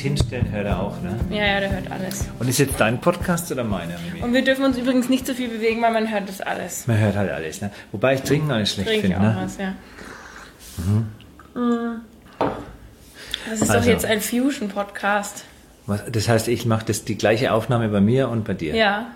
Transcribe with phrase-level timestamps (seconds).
[0.00, 1.14] hinstellen hört er auch, ne?
[1.30, 2.26] Ja, ja, der hört alles.
[2.38, 3.94] Und ist jetzt dein Podcast oder meiner?
[4.22, 6.86] Und wir dürfen uns übrigens nicht so viel bewegen, weil man hört das alles.
[6.86, 7.70] Man hört halt alles, ne?
[7.92, 9.38] Wobei ich Trinken auch nicht schlecht finde, auch ne?
[9.42, 9.74] was, ja.
[10.78, 12.00] Mhm.
[13.48, 13.74] Das ist Also.
[13.74, 15.44] doch jetzt ein Fusion-Podcast.
[16.12, 18.74] Das heißt, ich mache das die gleiche Aufnahme bei mir und bei dir.
[18.74, 19.08] Ja.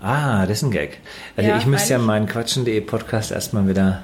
[0.00, 0.98] Ah, das ist ein Gag.
[1.36, 4.02] Also Ja, ich müsste ja meinen Quatschen.de Podcast erstmal wieder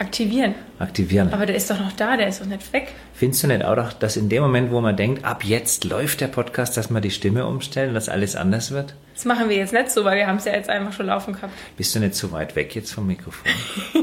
[0.00, 0.54] Aktivieren.
[0.78, 1.32] aktivieren.
[1.32, 2.94] Aber der ist doch noch da, der ist doch nicht weg.
[3.14, 6.20] Findest du nicht auch, doch, dass in dem Moment, wo man denkt, ab jetzt läuft
[6.20, 8.94] der Podcast, dass man die Stimme umstellt und dass alles anders wird?
[9.14, 11.32] Das machen wir jetzt nicht so, weil wir haben es ja jetzt einfach schon laufen
[11.34, 11.52] gehabt.
[11.76, 13.50] Bist du nicht so weit weg jetzt vom Mikrofon?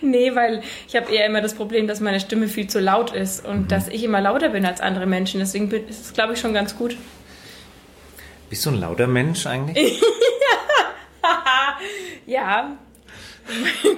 [0.00, 3.44] Nee, weil ich habe eher immer das Problem, dass meine Stimme viel zu laut ist
[3.44, 5.40] und dass ich immer lauter bin als andere Menschen.
[5.40, 6.96] Deswegen bin- ist es, glaube ich, schon ganz gut.
[8.50, 10.00] Bist du ein lauter Mensch eigentlich?
[12.26, 12.76] Ja.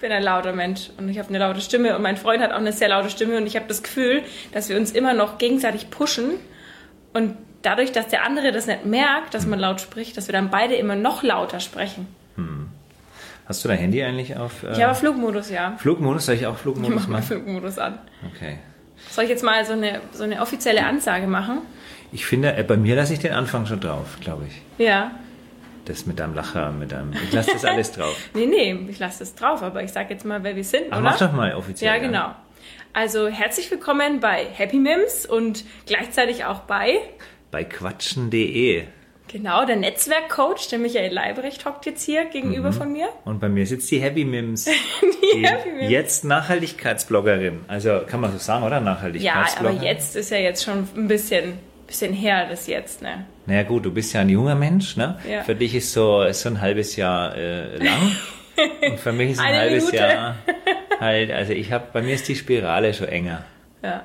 [0.00, 2.58] bin ein lauter Mensch und ich habe eine laute Stimme und mein Freund hat auch
[2.58, 5.90] eine sehr laute Stimme und ich habe das Gefühl, dass wir uns immer noch gegenseitig
[5.90, 6.32] pushen
[7.12, 10.50] und dadurch, dass der andere das nicht merkt, dass man laut spricht, dass wir dann
[10.50, 12.06] beide immer noch lauter sprechen.
[13.50, 15.74] Hast du dein Handy eigentlich auf äh, Ich habe Flugmodus, ja.
[15.76, 16.26] Flugmodus?
[16.26, 17.26] Soll ich auch Ich Flugmodus mache mal machen?
[17.26, 17.98] Flugmodus an.
[18.32, 18.58] Okay.
[19.10, 21.58] Soll ich jetzt mal so eine, so eine offizielle Ansage machen?
[22.12, 24.62] Ich finde, äh, bei mir lasse ich den Anfang schon drauf, glaube ich.
[24.84, 25.10] Ja.
[25.86, 27.12] Das mit deinem Lacher, mit deinem.
[27.24, 28.16] Ich lasse das alles drauf.
[28.34, 31.00] Nee, nee, ich lasse das drauf, aber ich sage jetzt mal, wer wir sind, Aber
[31.00, 31.10] oder?
[31.10, 31.90] mach doch mal offiziell.
[31.92, 32.34] Ja, genau.
[32.92, 36.98] Also herzlich willkommen bei Happy Mims und gleichzeitig auch bei,
[37.50, 38.84] Bei quatschen.de.
[39.28, 42.74] genau, der Netzwerkcoach, der Michael Leibrecht hockt jetzt hier gegenüber Mhm.
[42.74, 43.08] von mir.
[43.24, 44.64] Und bei mir sitzt die Happy Mims.
[45.34, 45.90] Die Happy Mims.
[45.90, 47.60] Jetzt Nachhaltigkeitsbloggerin.
[47.68, 48.76] Also kann man so sagen, oder?
[48.76, 49.78] Ja, Nachhaltigkeitsbloggerin.
[49.78, 51.52] aber jetzt ist ja jetzt schon ein bisschen,
[51.86, 53.24] bisschen her, das jetzt, ne?
[53.50, 55.18] Naja gut, du bist ja ein junger Mensch, ne?
[55.28, 55.42] Ja.
[55.42, 58.16] Für dich ist so, ist so ein halbes Jahr äh, lang.
[58.92, 59.96] Und für mich ist ein halbes Minute.
[60.04, 60.36] Jahr
[61.00, 63.44] halt, also ich habe, bei mir ist die Spirale schon enger.
[63.82, 64.04] Ja.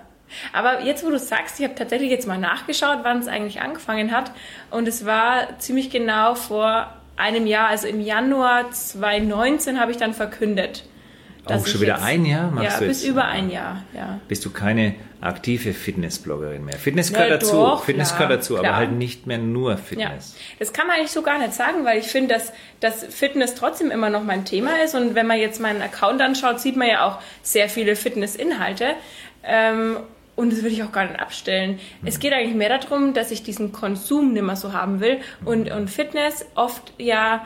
[0.51, 4.11] Aber jetzt, wo du sagst, ich habe tatsächlich jetzt mal nachgeschaut, wann es eigentlich angefangen
[4.11, 4.31] hat.
[4.71, 10.13] Und es war ziemlich genau vor einem Jahr, also im Januar 2019 habe ich dann
[10.13, 10.85] verkündet.
[11.45, 13.11] Auch ich schon wieder jetzt- ein Jahr machst Ja, du bis jetzt?
[13.11, 14.19] über ein Jahr, ja.
[14.27, 16.75] Bist du keine aktive Fitnessbloggerin mehr?
[16.77, 18.75] Fitness gehört Ja, dazu, doch, Fitness klar, gehört dazu, aber klar.
[18.77, 20.35] halt nicht mehr nur Ja, Fitness.
[20.59, 23.91] das kann man eigentlich so gar nicht sagen, weil ich finde, dass, dass Fitness trotzdem
[23.91, 24.95] immer noch mein Thema ist.
[24.95, 28.87] Und wenn man jetzt meinen Account anschaut, sieht man ja auch sehr viele Fitness-Inhalte.
[29.43, 29.97] Ähm,
[30.35, 31.79] und das würde ich auch gar nicht abstellen.
[32.03, 35.19] Es geht eigentlich mehr darum, dass ich diesen Konsum nicht mehr so haben will.
[35.45, 37.45] Und, und Fitness oft ja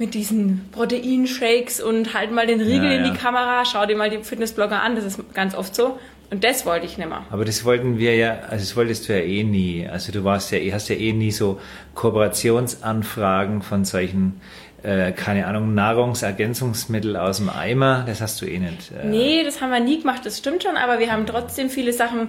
[0.00, 3.10] mit diesen Proteinshakes und halt mal den Riegel Ja, in ja.
[3.12, 5.98] die Kamera, schau dir mal die Fitnessblogger an, das ist ganz oft so.
[6.30, 7.24] Und das wollte ich nicht mehr.
[7.30, 9.88] Aber das wollten wir ja, also das wolltest du ja eh nie.
[9.88, 11.60] Also du warst ja, hast ja eh nie so
[11.94, 14.40] Kooperationsanfragen von solchen,
[14.82, 18.04] äh, keine Ahnung, Nahrungsergänzungsmittel aus dem Eimer.
[18.06, 18.92] Das hast du eh nicht.
[18.92, 21.92] Äh, Nee, das haben wir nie gemacht, das stimmt schon, aber wir haben trotzdem viele
[21.92, 22.28] Sachen.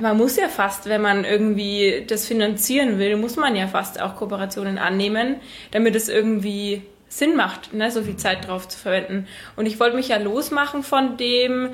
[0.00, 4.14] Man muss ja fast, wenn man irgendwie das finanzieren will, muss man ja fast auch
[4.16, 5.36] Kooperationen annehmen,
[5.72, 9.26] damit es irgendwie Sinn macht, ne, so viel Zeit drauf zu verwenden.
[9.56, 11.70] Und ich wollte mich ja losmachen von dem,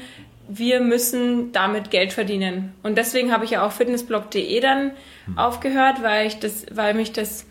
[0.48, 2.74] wir müssen damit Geld verdienen.
[2.82, 4.92] Und deswegen habe ich ja auch fitnessblog.de dann
[5.36, 7.46] aufgehört, weil ich das, weil mich das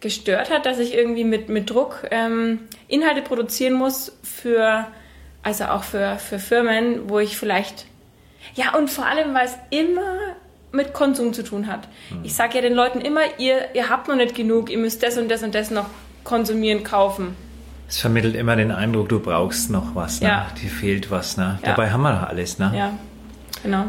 [0.00, 4.86] gestört hat, dass ich irgendwie mit, mit Druck ähm, Inhalte produzieren muss für,
[5.42, 7.86] also auch für, für Firmen, wo ich vielleicht,
[8.54, 10.16] ja und vor allem, weil es immer
[10.72, 11.88] mit Konsum zu tun hat.
[12.22, 15.18] Ich sage ja den Leuten immer, ihr, ihr habt noch nicht genug, ihr müsst das
[15.18, 15.86] und das und das noch
[16.24, 17.36] konsumieren, kaufen.
[17.90, 20.28] Es vermittelt immer den Eindruck, du brauchst noch was, ne?
[20.28, 20.46] Ja.
[20.62, 21.58] Dir fehlt was, ne?
[21.60, 21.70] Ja.
[21.70, 22.72] Dabei haben wir doch alles, ne?
[22.72, 22.92] Ja,
[23.64, 23.86] genau.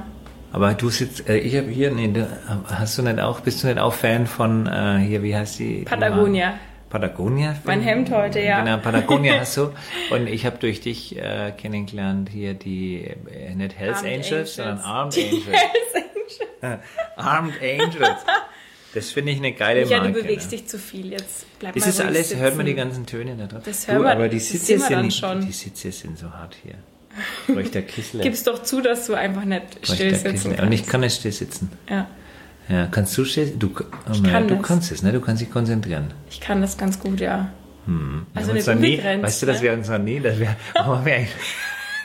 [0.51, 2.27] Aber du sitzt, äh, ich habe hier, nee, du,
[2.65, 5.79] hast du nicht auch, bist du nicht auch Fan von, äh, hier, wie heißt die?
[5.79, 6.55] die Patagonia.
[6.89, 7.55] Patagonia?
[7.63, 8.63] Mein Hemd heute, ja.
[8.63, 9.71] Genau, Patagonia hast du.
[10.09, 14.55] Und ich habe durch dich äh, kennengelernt hier die, äh, nicht Hells Armed Angels, Angels.
[14.55, 16.81] sondern Armed Angels.
[17.17, 18.25] Armed Angels.
[18.93, 20.13] Das finde ich eine geile Ja, Marke.
[20.13, 20.57] du bewegst ne?
[20.57, 21.45] dich zu viel jetzt.
[21.59, 22.41] Bleib Ist mal das ruhig alles, sitzen.
[22.41, 23.61] hört man die ganzen Töne da drauf?
[23.63, 25.45] Das hören wir- aber die Sitze sind dann nicht, schon.
[25.45, 26.75] die Sitze sind so hart hier.
[27.47, 28.21] Bräuchte der Kissler.
[28.23, 30.61] Gib's doch zu, dass du einfach nicht still sitzen kannst.
[30.61, 31.69] Und ich kann nicht still sitzen.
[31.89, 32.07] ja,
[32.69, 33.83] Ja, kannst du still Du, oh
[34.13, 34.65] Ich kann du das.
[34.65, 35.11] kannst es, ne?
[35.11, 36.13] Du kannst dich konzentrieren.
[36.29, 37.49] ich kann das ganz gut, ja.
[37.85, 39.63] Wir Also noch nie, unbegrenzt, weißt du, dass ne?
[39.63, 41.27] wir uns noch nie, dass wir, wir,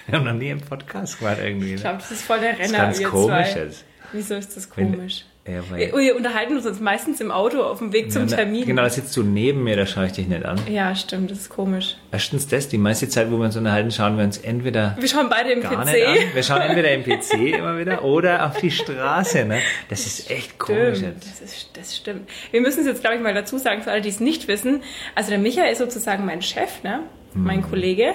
[0.07, 1.67] wir haben noch nie im Podcast gemacht irgendwie.
[1.75, 1.81] Ich Ne?
[1.83, 2.85] glaube, das ist voll der Das ist Renner.
[2.85, 3.61] ganz komisch zwei.
[3.61, 3.85] jetzt.
[4.13, 5.25] Wieso ist das Wenn- komisch?
[5.49, 8.67] Ja, weil, Wir, wir unterhalten uns meistens im Auto auf dem Weg zum Ja, Termin.
[8.67, 10.59] Genau, da sitzt du neben mir, da schaue ich dich nicht an.
[10.69, 11.97] Ja, stimmt, das ist komisch.
[12.11, 15.29] Erstens das, die meiste Zeit, wo wir uns unterhalten, schauen wir uns entweder Wir schauen
[15.31, 15.93] beide im gar PC.
[15.93, 16.17] nicht an.
[16.35, 19.45] Wir schauen entweder im PC immer wieder oder auf die Straße.
[19.45, 19.61] Ne?
[19.89, 22.29] Das ist echt komisch das, ist, das stimmt.
[22.51, 24.83] Wir müssen es jetzt, glaube ich, mal dazu sagen, für alle, die es nicht wissen.
[25.15, 27.01] Also der Michael ist sozusagen mein Chef, ne?
[27.35, 27.71] mein Mhm.
[27.71, 28.15] Kollege,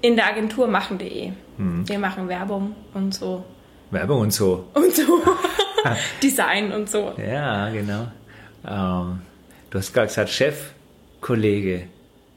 [0.00, 1.30] in der Agentur machen.de.
[1.56, 3.44] Wir machen Werbung und so.
[3.92, 4.66] Werbung und so.
[4.74, 5.02] Und so.
[6.22, 7.12] Design und so.
[7.18, 8.06] Ja, genau.
[8.66, 9.20] Ähm,
[9.70, 10.70] du hast gerade gesagt, Chef,
[11.20, 11.84] Kollege.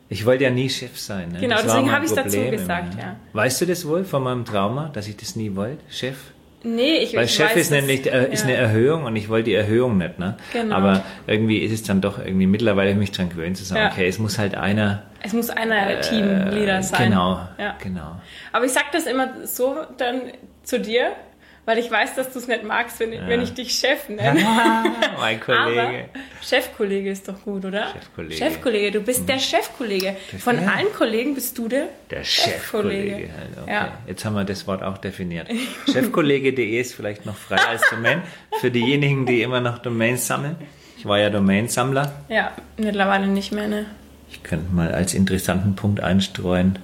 [0.09, 1.29] Ich wollte ja nie Chef sein.
[1.33, 1.39] Ne?
[1.41, 3.01] Genau, Das deswegen habe ich es dazu gesagt, immer, ne?
[3.01, 3.15] ja.
[3.33, 6.15] Weißt du das wohl von meinem Trauma, dass ich das nie wollte, Chef?
[6.63, 9.45] Nee, ich Weil ich Chef weiß, ist nämlich äh, ist eine Erhöhung und ich wollte
[9.45, 10.37] die Erhöhung nicht, ne?
[10.53, 10.75] Genau.
[10.75, 13.91] Aber irgendwie ist es dann doch irgendwie mittlerweile mich dran gewöhnt zu sagen, Ja.
[13.91, 17.09] okay, es muss halt einer Es muss einer der Teamleader sein.
[17.11, 17.75] Genau, Ja.
[17.81, 18.19] genau.
[18.53, 20.21] Aber ich sag das immer so dann
[20.63, 21.11] zu dir,
[21.67, 24.39] weil ich weiß, dass du es nicht magst, wenn, ich- wenn ich dich Chef nenne.
[25.19, 26.05] mein Aber Kollege.
[26.41, 27.87] Chefkollege ist doch gut, oder?
[27.91, 28.35] Chefkollege.
[28.35, 30.15] Chefkollege, du bist der Chefkollege.
[30.39, 30.69] Von ja.
[30.75, 33.15] allen Kollegen bist du der, Der Chefkollege.
[33.15, 33.71] Halt, okay.
[33.71, 33.97] Ja.
[34.07, 35.47] Jetzt haben wir das Wort auch definiert.
[35.91, 38.21] Chefkollege.de ist vielleicht noch frei als Domain
[38.61, 40.55] für diejenigen, die immer noch Domains sammeln.
[40.97, 42.13] Ich war ja Domainsammler.
[42.29, 43.85] Ja, mittlerweile nicht mehr, ne?
[44.31, 46.79] Ich könnte mal als interessanten Punkt einstreuen,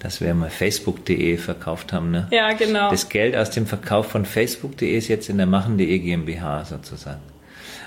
[0.00, 2.10] dass wir mal Facebook.de verkauft haben.
[2.10, 2.26] Ne?
[2.30, 2.90] Ja, genau.
[2.90, 7.20] Das Geld aus dem Verkauf von Facebook.de ist jetzt in der Machen.de GmbH sozusagen.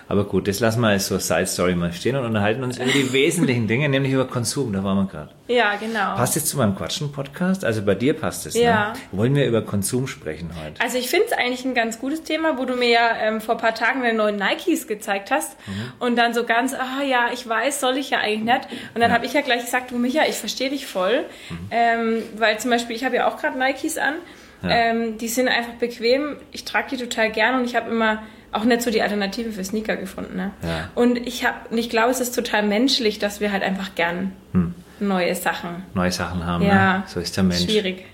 [0.09, 2.91] Aber gut, das lassen wir als so Side Story mal stehen und unterhalten uns über
[2.91, 4.73] die wesentlichen Dinge, nämlich über Konsum.
[4.73, 5.29] Da waren wir gerade.
[5.47, 6.15] ja, genau.
[6.15, 7.63] Passt es zu meinem Quatschen-Podcast?
[7.65, 8.89] Also bei dir passt es, Ja.
[8.89, 8.93] ne?
[9.11, 10.81] Wollen wir über Konsum sprechen heute?
[10.81, 13.55] Also ich finde es eigentlich ein ganz gutes Thema, wo du mir ja ähm, vor
[13.55, 15.73] ein paar Tagen deine neuen Nikes gezeigt hast Mhm.
[15.99, 18.67] und dann so ganz, ah ja, ich weiß, soll ich ja eigentlich nicht.
[18.95, 21.57] Und dann habe ich ja gleich gesagt, du Micha, ich verstehe dich voll, Mhm.
[21.71, 24.15] ähm, weil zum Beispiel ich habe ja auch gerade Nikes an.
[24.61, 24.69] Ja.
[24.69, 28.23] Ähm, die sind einfach bequem, ich trage die total gern und ich habe immer
[28.53, 30.37] auch nicht so die Alternative für Sneaker gefunden.
[30.37, 30.51] Ne?
[30.61, 30.89] Ja.
[30.95, 34.31] Und ich habe, ich glaube, es ist total menschlich, dass wir halt einfach gern
[34.99, 37.03] neue Sachen Neue Sachen haben, ja, ne?
[37.07, 37.63] So ist der Mensch.
[37.63, 38.05] Schwierig.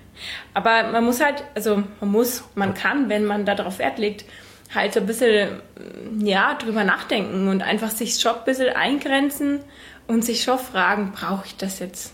[0.53, 4.25] Aber man muss halt, also man muss, man kann, wenn man darauf Wert legt,
[4.73, 5.49] halt so ein bisschen,
[6.19, 9.59] ja, drüber nachdenken und einfach sich schon ein bisschen eingrenzen
[10.07, 12.13] und sich schon fragen, brauche ich das jetzt?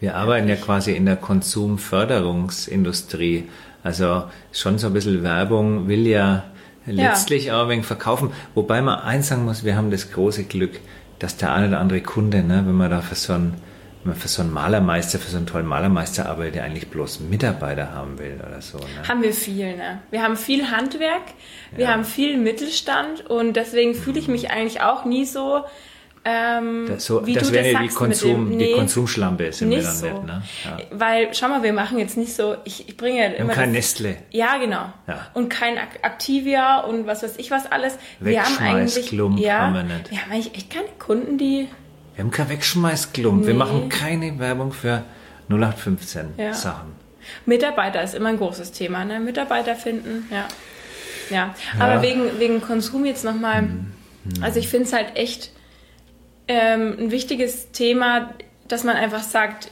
[0.00, 3.48] Wir arbeiten ja quasi in der Konsumförderungsindustrie.
[3.82, 6.44] Also schon so ein bisschen Werbung will ja
[6.96, 8.32] letztlich auch ein wenig verkaufen.
[8.54, 10.80] Wobei man eins sagen muss, wir haben das große Glück,
[11.18, 13.54] dass der eine oder andere Kunde, ne, wenn man da für so einen,
[14.04, 17.20] wenn man für so einen Malermeister, für so einen tollen Malermeister arbeitet, der eigentlich bloß
[17.20, 18.78] Mitarbeiter haben will oder so.
[18.78, 18.84] Ne?
[19.08, 20.00] Haben wir viel, ne?
[20.10, 21.22] Wir haben viel Handwerk,
[21.74, 21.92] wir Ja.
[21.92, 25.64] haben viel Mittelstand und deswegen fühle ich mich eigentlich auch nie so,
[26.28, 29.82] ähm, Das, so, wie das wäre ja die, Konsum, dem, die nee, Konsumschlampe, sind wir
[29.82, 30.06] dann so.
[30.06, 30.24] nicht.
[30.26, 30.42] Ne?
[30.64, 30.78] Ja.
[30.90, 33.72] Weil, schau mal, wir machen jetzt nicht so, ich, ich bringe ja Wir immer kein
[33.72, 34.16] das, Nestle.
[34.30, 34.92] Ja, genau.
[35.06, 35.26] Ja.
[35.34, 37.96] Und kein Activia und was weiß ich was alles.
[38.20, 40.10] Wir haben eigentlich, Wegschmeißklump ja, haben wir nicht.
[40.10, 41.68] wir haben eigentlich echt keine Kunden, die,
[42.16, 43.46] Wir haben kein Wegschmeißklump.
[43.46, 43.58] Wir Nee.
[43.58, 45.02] machen keine Werbung für
[45.48, 46.52] 0815 Ja.
[46.52, 46.92] Sachen.
[47.46, 49.20] Mitarbeiter ist immer ein großes Thema, ne?
[49.20, 50.46] Mitarbeiter finden, ja.
[51.30, 53.68] Ja, aber wegen, wegen Konsum jetzt nochmal,
[54.40, 55.50] also ich finde es halt echt
[56.48, 58.34] ähm, ein wichtiges Thema,
[58.66, 59.70] dass man einfach sagt,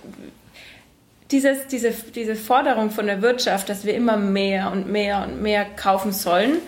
[1.31, 5.65] dieses, diese, diese Forderung von der Wirtschaft, dass wir immer mehr und mehr und mehr
[5.65, 6.59] kaufen sollen,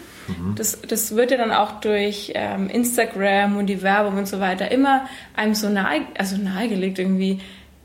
[0.57, 4.71] das, das wird ja dann auch durch ähm, Instagram und die Werbung und so weiter
[4.71, 7.41] immer einem so nahe, also nahegelegt irgendwie.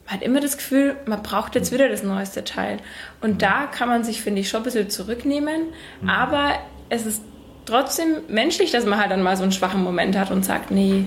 [0.05, 2.79] Man hat immer das Gefühl, man braucht jetzt wieder das neueste Teil.
[3.21, 5.67] Und da kann man sich, finde ich, schon ein bisschen zurücknehmen.
[6.05, 6.55] Aber
[6.89, 7.21] es ist
[7.65, 11.05] trotzdem menschlich, dass man halt dann mal so einen schwachen Moment hat und sagt, nee,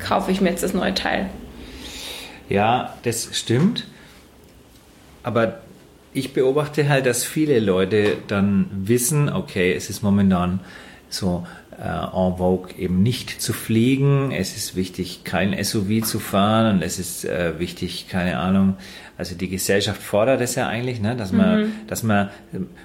[0.00, 1.30] kaufe ich mir jetzt das neue Teil.
[2.48, 3.86] Ja, das stimmt.
[5.22, 5.60] Aber
[6.12, 10.60] ich beobachte halt, dass viele Leute dann wissen, okay, es ist momentan
[11.12, 11.46] so
[11.78, 14.32] äh, en vogue eben nicht zu fliegen.
[14.32, 18.76] Es ist wichtig, kein SUV zu fahren und es ist äh, wichtig, keine Ahnung.
[19.16, 22.30] Also die Gesellschaft fordert es ja eigentlich, ne, dass man, dass man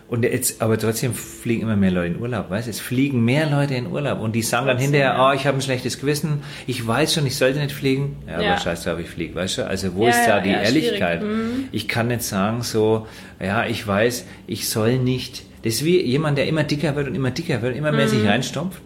[0.10, 2.68] und jetzt, aber trotzdem fliegen immer mehr Leute in Urlaub, weißt?
[2.68, 2.72] du?
[2.72, 5.62] Es fliegen mehr Leute in Urlaub und die sagen dann hinterher, oh, ich habe ein
[5.62, 8.18] schlechtes Gewissen, ich weiß schon, ich sollte nicht fliegen.
[8.28, 8.52] Ja, Ja.
[8.52, 9.66] aber scheiß drauf, ich fliege, weißt du?
[9.68, 11.24] Also wo Ja, ist da ja, die Ehrlichkeit?
[11.24, 11.70] Mhm.
[11.72, 13.08] Ich kann nicht sagen so,
[13.42, 15.44] ja, ich weiß, ich soll nicht.
[15.66, 18.10] Das ist wie jemand, der immer dicker wird und immer dicker wird, immer mehr Mhm.
[18.10, 18.82] sich reinstopft.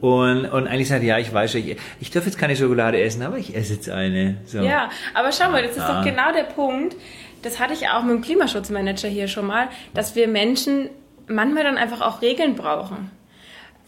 [0.00, 3.22] Und, und eigentlich sagt, ja, ich weiß schon, ich, ich darf jetzt keine Schokolade essen,
[3.22, 4.36] aber ich esse jetzt eine.
[4.46, 4.58] So.
[4.60, 6.94] Ja, aber schau mal, das ist doch genau der Punkt.
[7.42, 10.88] Das hatte ich auch mit dem Klimaschutzmanager hier schon mal, dass wir Menschen
[11.26, 13.10] manchmal dann einfach auch Regeln brauchen.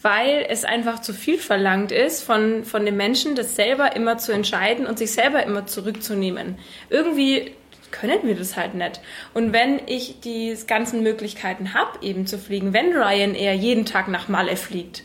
[0.03, 4.33] Weil es einfach zu viel verlangt ist von, von den Menschen, das selber immer zu
[4.33, 6.59] entscheiden und sich selber immer zurückzunehmen.
[6.91, 7.53] Irgendwie
[7.91, 9.01] können wir das halt nicht.
[9.35, 14.29] Und wenn ich die ganzen Möglichkeiten habe, eben zu fliegen, wenn Ryanair jeden Tag nach
[14.29, 15.05] Malle fliegt,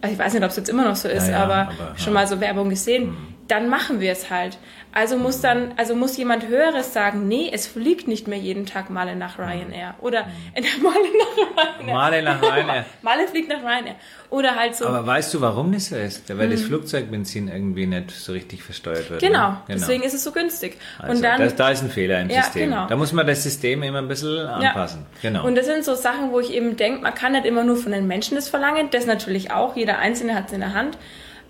[0.00, 1.72] also ich weiß nicht, ob es jetzt immer noch so ist, Ja, ja, aber, aber,
[1.72, 1.98] ja.
[1.98, 3.16] schon mal so Werbung gesehen.
[3.48, 4.58] Dann machen wir es halt.
[4.92, 8.90] Also muss dann, also muss jemand Höheres sagen, nee, es fliegt nicht mehr jeden Tag
[8.90, 9.94] Male nach Ryanair.
[10.00, 11.94] Oder äh, Male nach Ryanair.
[11.94, 12.86] Male nach Ryanair.
[13.02, 13.96] Male fliegt nach Ryanair.
[14.30, 14.86] Oder halt so.
[14.86, 16.36] Aber weißt du, warum das so ist?
[16.36, 19.20] Weil das Flugzeugbenzin irgendwie nicht so richtig versteuert wird.
[19.20, 19.58] Genau, ne?
[19.70, 20.76] deswegen ist es so günstig.
[20.98, 22.70] Also, und dann, das, da ist ein Fehler im Ja, System.
[22.70, 22.86] genau.
[22.86, 25.06] Da muss man das System immer ein bisschen anpassen.
[25.22, 25.46] Genau.
[25.46, 27.92] Und das sind so Sachen, wo ich eben denke, man kann nicht immer nur von
[27.92, 30.98] den Menschen das verlangen, das natürlich auch, jeder Einzelne hat es in der Hand.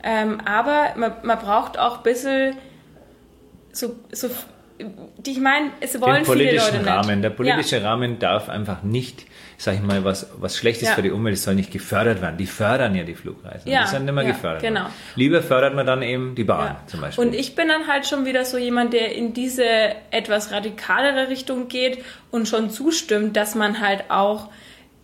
[0.03, 2.57] Ähm, aber man, man braucht auch ein bisschen
[3.73, 4.29] so, so
[5.19, 7.09] die ich meine, es wollen den viele politischen Leute Rahmen.
[7.17, 7.25] nicht.
[7.25, 9.27] Der politische Rahmen darf einfach nicht,
[9.57, 10.95] sag ich mal, was, was Schlechtes Ja.
[10.95, 12.37] für die Umwelt, es soll nicht gefördert werden.
[12.37, 13.69] Die fördern ja die Flugreisen.
[13.69, 14.63] Ja, die sind immer ja, gefördert.
[14.63, 14.83] genau.
[14.83, 14.93] worden.
[15.17, 16.81] Lieber fördert man dann eben die Bahn Ja.
[16.87, 17.25] zum Beispiel.
[17.27, 19.65] Und ich bin dann halt schon wieder so jemand, der in diese
[20.13, 24.49] etwas radikalere Richtung geht und schon zustimmt, dass man halt auch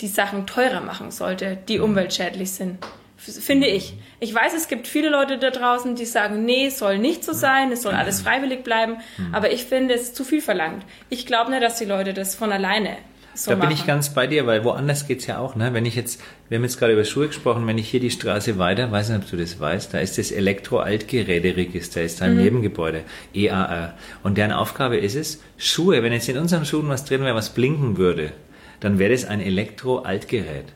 [0.00, 1.84] die Sachen teurer machen sollte, die Mhm.
[1.84, 2.78] umweltschädlich sind.
[3.24, 3.94] Finde ich.
[4.20, 7.32] Ich weiß, es gibt viele Leute da draußen, die sagen, nee, es soll nicht so
[7.32, 8.98] sein, es soll alles freiwillig bleiben.
[9.16, 9.34] Mhm.
[9.34, 10.84] Aber ich finde, es ist zu viel verlangt.
[11.08, 12.96] Ich glaube nicht, dass die Leute das von alleine
[13.34, 13.68] so da machen.
[13.68, 15.56] bin ich ganz bei dir, weil woanders geht's ja auch.
[15.56, 15.74] Ne?
[15.74, 18.58] Wenn ich jetzt, wir haben jetzt gerade über Schuhe gesprochen, wenn ich hier die Straße
[18.58, 23.02] weiter, weiß nicht, ob du das weißt, da ist das Elektro-Altgeräteregister, ist da im Nebengebäude,
[23.34, 23.94] EAR.
[24.22, 27.50] Und deren Aufgabe ist es, Schuhe, wenn jetzt in unseren Schuhen was drin wäre, was
[27.50, 28.32] blinken würde,
[28.80, 30.66] dann wäre das ein Elektro-Altgerät.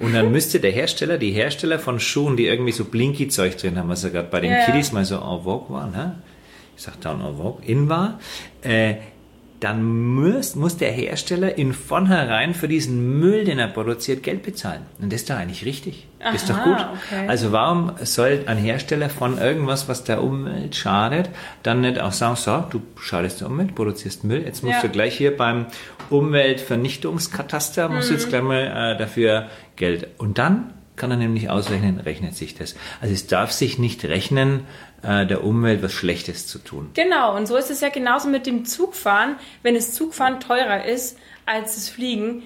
[0.00, 3.90] Und dann müsste der Hersteller, die Hersteller von Schuhen, die irgendwie so Blinky-Zeug drin haben,
[3.90, 4.64] was ja gerade bei den Ja.
[4.64, 6.22] Kiddies mal so en vogue war, ne?
[6.76, 8.18] ich sag dann en vogue, in war,
[8.62, 8.94] äh,
[9.60, 14.82] dann muss, muss der Hersteller in vornherein für diesen Müll, den er produziert, Geld bezahlen.
[15.00, 16.06] Und das ist doch eigentlich richtig.
[16.18, 16.86] das ist doch Aha, gut.
[16.94, 17.28] okay.
[17.28, 21.28] Also warum soll ein Hersteller von irgendwas, was der Umwelt schadet,
[21.62, 24.82] dann nicht auch sagen, so, du schadest der Umwelt, produzierst Müll, jetzt musst Ja.
[24.82, 25.66] du gleich hier beim
[26.08, 30.08] Umweltvernichtungskataster, musst du jetzt gleich mal äh, dafür Geld.
[30.18, 32.74] Und dann kann er nämlich ausrechnen, rechnet sich das.
[33.00, 34.60] Also es darf sich nicht rechnen,
[35.02, 36.90] der Umwelt was Schlechtes zu tun.
[36.94, 39.36] Genau, und so ist es ja genauso mit dem Zugfahren.
[39.62, 41.16] Wenn das Zugfahren teurer ist
[41.46, 42.42] als das Fliegen,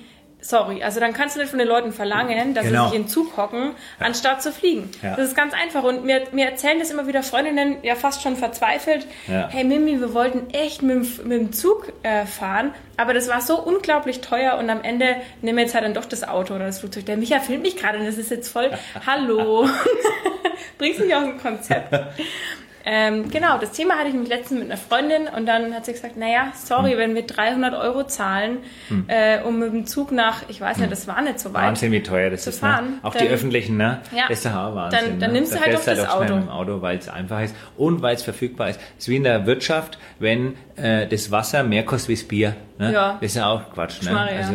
[0.46, 2.84] sorry, also dann kannst du nicht von den Leuten verlangen, dass Genau.
[2.84, 4.90] sie sich in den Zug hocken, anstatt zu fliegen.
[5.02, 5.16] Ja.
[5.16, 5.82] Das ist ganz einfach.
[5.84, 9.48] Und mir, mir erzählen das immer wieder Freundinnen, ja fast schon verzweifelt, Ja.
[9.50, 13.40] hey Mimi, wir wollten echt mit, dem- mit dem Zug äh, fahren, aber das war
[13.40, 16.66] so unglaublich teuer und am Ende nehmen wir jetzt halt dann doch das Auto oder
[16.66, 17.06] das Flugzeug.
[17.06, 18.70] Der Micha filmt mich gerade und das ist jetzt voll,
[19.06, 19.66] hallo,
[20.78, 21.94] bringst mich aus dem Konzept.
[22.86, 25.92] Ähm, genau, das Thema hatte ich mich letztens mit einer Freundin und dann hat sie
[25.92, 26.98] gesagt, naja, sorry, Hm.
[26.98, 28.58] wenn wir 300 Euro zahlen,
[29.08, 31.62] äh, um mit dem Zug nach, ich weiß nicht, das war nicht so weit.
[31.62, 31.68] Hm.
[31.68, 32.58] Wahnsinn, wie teuer das ist.
[32.60, 32.98] fahren, ne?
[33.02, 34.00] Auch dann- die öffentlichen, ne?
[34.14, 34.24] Ja.
[34.28, 35.00] Das ist auch Wahnsinn.
[35.00, 35.36] Dann- dann ne?
[35.38, 36.50] nimmst du halt fährst doch das auch Auto.
[36.50, 38.80] Auto, weil es einfach ist und weil es verfügbar ist.
[38.98, 42.54] Es ist wie in der Wirtschaft, wenn äh, das Wasser mehr kostet wie das Bier.
[42.78, 42.92] Ne?
[42.92, 43.12] Ja.
[43.20, 44.02] Das ist ja auch Quatsch.
[44.02, 44.08] Ne?
[44.10, 44.40] Schmarre, ja.
[44.40, 44.52] Also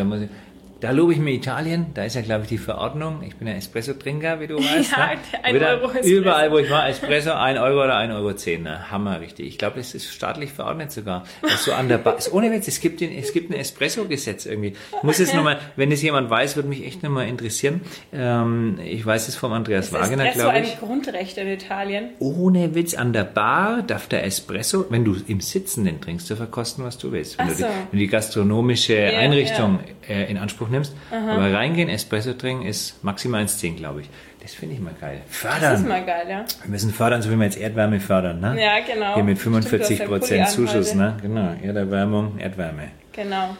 [0.82, 3.22] da, lobe ich mir Italien, da ist ja, glaube ich, die Verordnung.
[3.26, 4.92] Ich bin ja Espresso-Trinker, wie du weißt.
[4.92, 5.20] Ja, ne?
[5.44, 6.10] ein Wieder Euro Espresso.
[6.10, 8.34] Überall, wo ich war, Espresso, 1 Euro oder 1,10 Euro.
[8.34, 8.92] zehn, Ne?
[8.92, 9.48] Hammer, richtig.
[9.48, 11.24] Ich glaube, das ist staatlich verordnet sogar.
[11.42, 14.46] Dass so an der Bar, ist ohne Witz, es gibt, den, es gibt ein Espresso-Gesetz
[14.46, 14.74] irgendwie.
[14.98, 17.82] Ich muss jetzt nochmal, wenn es jemand weiß, würde mich echt nochmal interessieren.
[18.14, 20.80] Ähm, ich weiß es vom Andreas Das ist so glaube ein ich.
[20.80, 22.10] Grundrecht in Italien.
[22.20, 26.36] Ohne Witz, an der Bar darf der Espresso, wenn du im Sitzen den trinkst, du
[26.36, 27.38] verkosten, was du willst.
[27.38, 27.68] Wenn, Ach du, die, so.
[27.68, 30.96] wenn du die gastronomische Einrichtung Äh, in Anspruch nimmst.
[31.12, 34.10] Aber reingehen, Espresso trinken ist maximal 1,10, glaube ich.
[34.42, 35.22] Das finde ich mal geil.
[35.28, 35.62] Fördern.
[35.62, 36.46] Das ist mal geil, ja.
[36.64, 38.60] Wir müssen fördern, so wie wir jetzt Erdwärme fördern, ne?
[38.60, 39.16] Ja, genau.
[39.16, 41.18] Hier mit Stimmt, du hast 45 ja Prozent Zuschuss, ne?
[41.22, 42.90] Genau, Erderwärmung, Erdwärme.
[43.12, 43.58] Genau.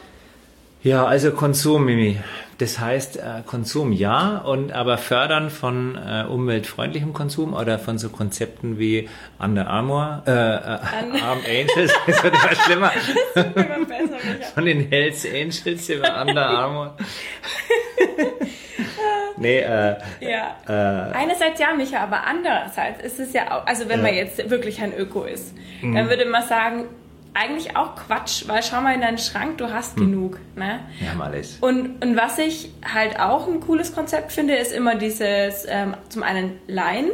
[0.82, 2.18] Ja, also Konsum, Mimi.
[2.60, 8.10] Das heißt äh, Konsum ja, und aber fördern von äh, umweltfreundlichem Konsum oder von so
[8.10, 12.92] Konzepten wie Under Armour, äh, äh, Arm Angels, das wird immer schlimmer.
[13.34, 14.16] Immer besser.
[14.54, 16.96] Von den Hells Angels über Under Armour.
[19.38, 20.56] nee, äh, Ja.
[21.14, 24.92] Einerseits ja, Micha, aber andererseits ist es ja auch, also wenn man jetzt wirklich ein
[24.96, 25.94] Öko ist, Mhm.
[25.94, 26.84] dann würde man sagen,
[27.34, 30.00] eigentlich auch Quatsch, weil schau mal in deinen Schrank, du hast Mhm.
[30.12, 30.38] genug.
[30.56, 30.80] Ne?
[30.98, 31.58] wir haben alles.
[31.60, 36.22] Und, und was ich halt auch ein cooles Konzept finde, ist immer dieses, ähm, zum
[36.22, 37.10] einen Leihen.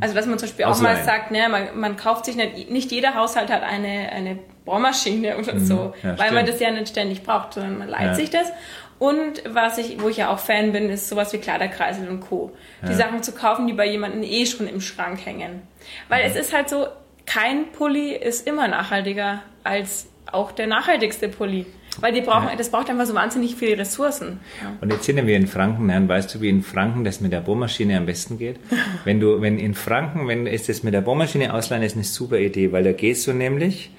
[0.00, 1.04] Also, dass man zum Beispiel auch mal Ausleihen.
[1.04, 5.60] sagt, ne, man, man kauft sich nicht, nicht jeder Haushalt hat eine, eine Bohrmaschine oder
[5.60, 5.92] so, Mhm.
[6.02, 6.48] Ja, weil man stimmt.
[6.48, 8.14] das ja nicht ständig braucht, sondern man leiht Ja.
[8.14, 8.50] sich das.
[8.98, 12.52] Und was ich, wo ich ja auch Fan bin, ist sowas wie Kleiderkreisel und Co.
[12.88, 15.62] Die Sachen zu kaufen, die bei jemandem eh schon im Schrank hängen.
[16.08, 16.30] Weil Mhm.
[16.30, 16.86] es ist halt so,
[17.26, 21.66] kein Pulli ist immer nachhaltiger als auch der nachhaltigste Pulli.
[22.00, 24.40] Weil die brauchen, das braucht einfach so wahnsinnig viele Ressourcen.
[24.80, 25.90] Und jetzt sind wir in Franken?
[25.90, 28.56] Und weißt du, wie in Franken das mit der Bohrmaschine am besten geht?
[29.04, 32.38] Wenn du, wenn in Franken, wenn ist das mit der Bohrmaschine ausleihen, ist eine super
[32.38, 33.90] Idee, weil da gehst du nämlich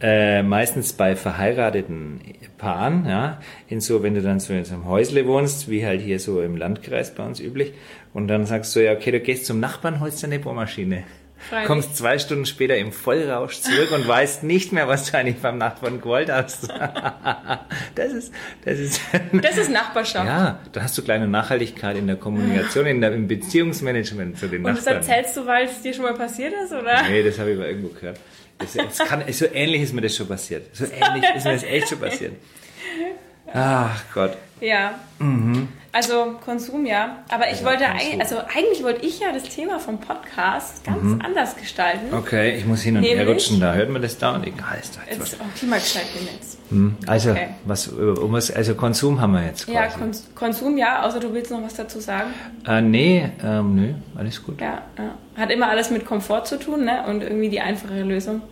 [0.00, 2.20] äh, meistens bei verheirateten
[2.58, 6.00] Paaren, ja, in so, wenn du dann so in so einem Häusle wohnst, wie halt
[6.00, 7.72] hier so im Landkreis bei uns üblich,
[8.12, 11.04] und dann sagst du ja, okay, du gehst zum Nachbarn, holst dir eine Bohrmaschine.
[11.48, 11.66] Freilich.
[11.66, 15.58] kommst zwei Stunden später im Vollrausch zurück und weißt nicht mehr, was du eigentlich beim
[15.58, 16.68] Nachbarn gewollt hast.
[17.94, 18.32] das ist,
[18.64, 19.00] das ist,
[19.32, 20.26] Das ist Nachbarschaft.
[20.26, 24.64] ja, da hast du kleine Nachhaltigkeit in der Kommunikation, in der, im Beziehungsmanagement zu den
[24.64, 24.96] Und das Nachbarn.
[25.08, 27.02] erzählst du, weil es dir schon mal passiert ist, oder?
[27.08, 28.18] Nee, das habe ich mal irgendwo gehört.
[28.58, 30.66] Das, das kann, so ähnlich ist mir das schon passiert.
[30.76, 32.32] So ähnlich ist mir das echt schon passiert.
[33.52, 34.36] Ach Gott.
[34.60, 34.94] Ja.
[35.18, 35.68] Mhm.
[35.92, 37.16] Also Konsum, ja.
[37.30, 41.20] Aber ich wollte eigentlich, also eigentlich wollte ich ja das Thema vom Podcast ganz Mhm.
[41.24, 42.14] anders gestalten.
[42.14, 44.96] Okay, ich muss hin und her rutschen, da hört man das da und egal ist
[44.96, 46.58] da jetzt Jetzt auch Klimagestaltung jetzt.
[46.68, 47.48] Hm, Also, Okay.
[47.64, 49.98] was, um was, also Konsum haben wir jetzt Ja, quasi.
[49.98, 52.30] Kons Konsum, ja, außer du willst noch was dazu sagen.
[52.68, 54.60] äh, nee, ähm, nö, alles gut.
[54.60, 55.14] Ja, ja.
[55.36, 57.02] Hat immer alles mit Komfort zu tun, ne?
[57.08, 58.42] Und irgendwie die einfache Lösung.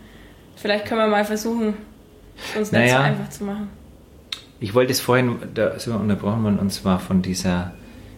[0.57, 1.75] Vielleicht können wir mal versuchen,
[2.53, 2.97] es uns nicht Naja.
[2.97, 3.71] so einfach zu machen.
[4.61, 7.73] Ich wollte es vorhin, da sind wir unterbrochen worden, und zwar von dieser,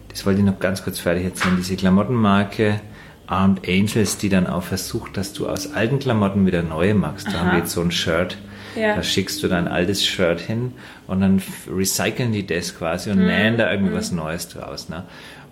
[0.09, 2.81] das wollte ich noch ganz kurz fertig erzählen, diese Klamottenmarke
[3.27, 7.27] Armed Angels, die dann auch versucht, dass du aus alten Klamotten wieder neue machst.
[7.27, 7.39] Da Aha.
[7.39, 8.37] haben wir jetzt so ein Shirt,
[8.75, 8.95] Ja.
[8.95, 10.73] da schickst du dein altes Shirt hin
[11.07, 13.19] und dann recyceln die das quasi Mhm.
[13.19, 14.89] und nähen da irgendwas Neues draus.
[14.89, 15.03] Ne?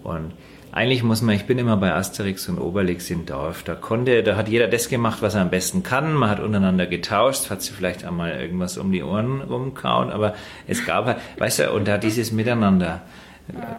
[0.03, 0.31] Und
[0.79, 4.37] eigentlich muss man, ich bin immer bei Asterix und Obelix im Dorf, da konnte, da
[4.37, 7.75] hat jeder das gemacht, was er am besten kann, man hat untereinander getauscht, hat sich
[7.75, 10.35] vielleicht einmal irgendwas um die Ohren rumkauen, aber
[10.67, 13.01] es gab halt, weißt du, und da dieses Miteinander,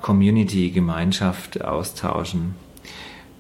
[0.03, 2.55] Community, Gemeinschaft austauschen,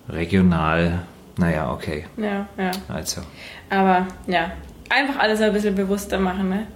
[0.08, 1.02] regional,
[1.36, 2.70] naja, okay, Ja, ja.
[2.88, 3.20] also.
[3.68, 4.52] Aber ja,
[4.88, 6.66] einfach alles ein bisschen bewusster machen, ne?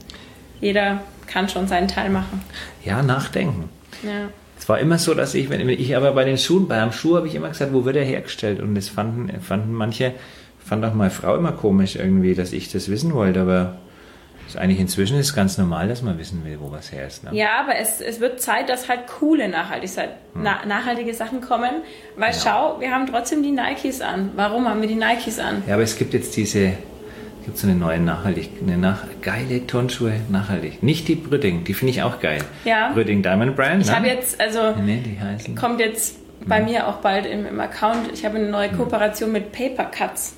[0.60, 2.42] Jeder kann schon seinen Teil machen.
[2.84, 3.70] Ja, nachdenken.
[4.02, 4.28] Ja.
[4.64, 7.26] Es war immer so, dass ich, wenn ich aber bei den Schuhen, beim Schuh habe
[7.26, 8.62] ich immer gesagt, wo wird er hergestellt?
[8.62, 10.14] Und das fanden, fanden manche,
[10.59, 13.76] fand auch meine Frau immer komisch irgendwie, dass ich das wissen wollte, aber
[14.56, 17.25] eigentlich inzwischen ist es ganz normal, dass man wissen will, wo was her ist.
[17.25, 17.35] Ne?
[17.35, 21.83] Ja, aber es, es wird Zeit, dass halt coole Nachhaltigkeit, na, nachhaltige Sachen kommen.
[22.16, 22.38] Weil Ja.
[22.42, 24.30] schau, wir haben trotzdem die Nikes an.
[24.35, 25.62] Warum haben wir die Nikes an?
[25.66, 26.73] Ja, aber es gibt jetzt diese,
[27.44, 30.82] gibt so eine neue nachhaltig, eine nach, geile Turnschuhe nachhaltig.
[30.82, 32.42] Nicht die Brüdding, die finde ich auch geil.
[32.64, 32.92] Ja.
[32.92, 33.82] Brüdding Diamond Brand.
[33.82, 33.96] Ich ne?
[33.96, 35.54] habe jetzt, also Nee, die heißen.
[35.54, 36.64] kommt jetzt bei Mhm.
[36.66, 40.34] mir auch bald im, im Account, ich habe eine neue Kooperation mit Paper Cuts.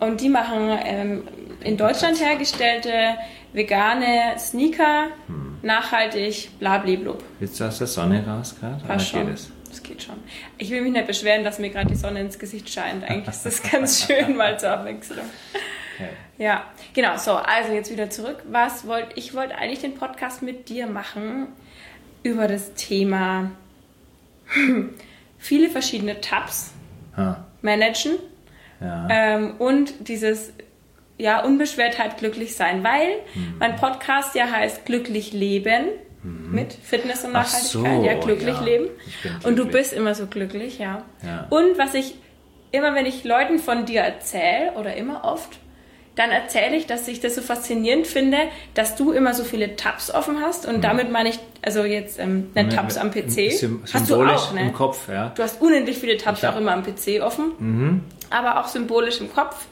[0.00, 1.22] Und die machen ähm,
[1.62, 2.90] in Deutschland hergestellte
[3.52, 5.58] vegane Sneaker, Mhm.
[5.62, 7.22] nachhaltig, blablablub.
[7.40, 8.82] Bist du aus der Sonne raus gerade?
[8.84, 9.26] Passt schon.
[9.26, 9.50] geht es?
[9.68, 10.16] Das geht schon.
[10.58, 13.04] Ich will mich nicht beschweren, dass mir gerade die Sonne ins Gesicht scheint.
[13.08, 15.24] Eigentlich ist das ganz schön mal zur Abwechslung.
[15.94, 16.08] Okay.
[16.38, 17.16] Ja, genau.
[17.16, 18.42] So, also jetzt wieder zurück.
[18.50, 21.48] Was wollte ich wollte eigentlich den Podcast mit dir machen
[22.22, 23.50] über das Thema
[25.38, 26.72] viele verschiedene Tabs
[27.14, 28.12] Ah, managen
[28.80, 29.06] ja.
[29.10, 30.52] ähm, und dieses
[31.18, 33.56] ja Unbeschwertheit glücklich sein, weil Mhm.
[33.58, 35.88] mein Podcast ja heißt glücklich leben
[36.24, 38.62] mit Fitness und Ach Nachhaltigkeit, so, ja glücklich ja.
[38.62, 39.72] leben Ich bin und du glücklich.
[39.72, 41.02] bist immer so glücklich, ja.
[41.24, 41.46] Ja.
[41.50, 42.14] Und was ich
[42.70, 45.58] immer, wenn ich Leuten von dir erzähle oder immer oft,
[46.16, 48.36] dann erzähle ich, dass ich das so faszinierend finde,
[48.74, 50.66] dass du immer so viele Tabs offen hast.
[50.66, 54.32] Und damit meine ich, also jetzt ähm, Mit- Tabs am PC, sym- hast du symbolisch
[54.32, 54.60] auch, ne?
[54.62, 55.32] im Kopf, ja.
[55.34, 59.32] Du hast unendlich viele Tabs hab- auch immer am PC offen, aber auch symbolisch im
[59.32, 59.66] Kopf.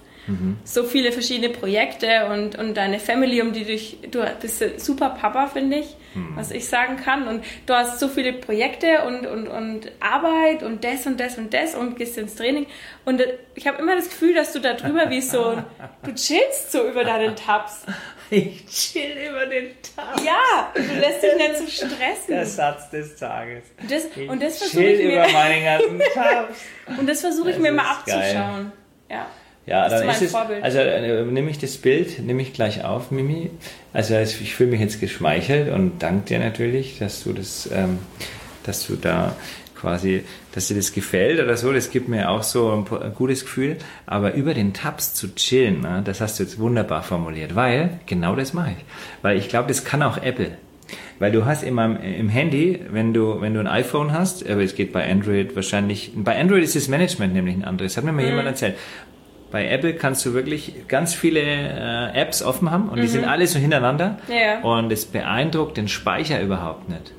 [0.64, 5.48] So viele verschiedene Projekte und, und deine Family, um die dich, du bist super Papa,
[5.48, 5.96] finde ich,
[6.35, 7.29] was ich sagen kann.
[7.29, 11.55] Und du hast so viele Projekte und, und, und Arbeit und das und das und
[11.55, 12.66] das und gehst ins Training.
[13.05, 13.23] Und
[13.55, 15.62] ich habe immer das Gefühl, dass du da drüber wie so,
[16.03, 17.85] du chillst so über deinen Tabs.
[18.33, 20.25] Ich chill über den Tag.
[20.25, 22.29] Ja, du lässt dich nicht so stressen.
[22.29, 23.64] Der Satz des Tages.
[23.88, 26.59] Das, Ich und das versuche chill ich mir, über meine ganzen Tabs.
[26.96, 28.18] und das versuche ich mir mal ist geil.
[28.37, 28.73] abzuschauen.
[29.11, 29.27] Ja.
[29.70, 30.64] Ja, Das ist dann ist es, Vorbild.
[30.64, 33.50] also äh, nehme ich das Bild, nehme ich gleich auf, Mimi.
[33.92, 38.00] Also ich fühle mich jetzt geschmeichelt und danke dir natürlich, dass du das, ähm,
[38.64, 39.37] dass du da
[39.76, 43.42] quasi, dass dir das gefällt oder so, das gibt mir auch so ein, ein gutes
[43.42, 43.76] Gefühl.
[44.06, 48.35] Aber über den Tabs zu chillen, ne, das hast du jetzt wunderbar formuliert, weil genau
[48.35, 48.85] das mache ich.
[49.22, 50.59] Weil ich glaube, das kann auch Apple.
[51.20, 54.74] Weil du hast immer im, Handy, wenn du, wenn du ein iPhone hast, aber es
[54.74, 58.24] geht bei Android wahrscheinlich, bei Android ist das Management nämlich ein anderes, hat mir mal
[58.24, 58.74] jemand erzählt.
[59.50, 63.46] Bei Apple kannst du wirklich ganz viele äh, Apps offen haben und die sind alle
[63.48, 64.60] so hintereinander Ja.
[64.60, 67.12] und es beeindruckt den Speicher überhaupt nicht.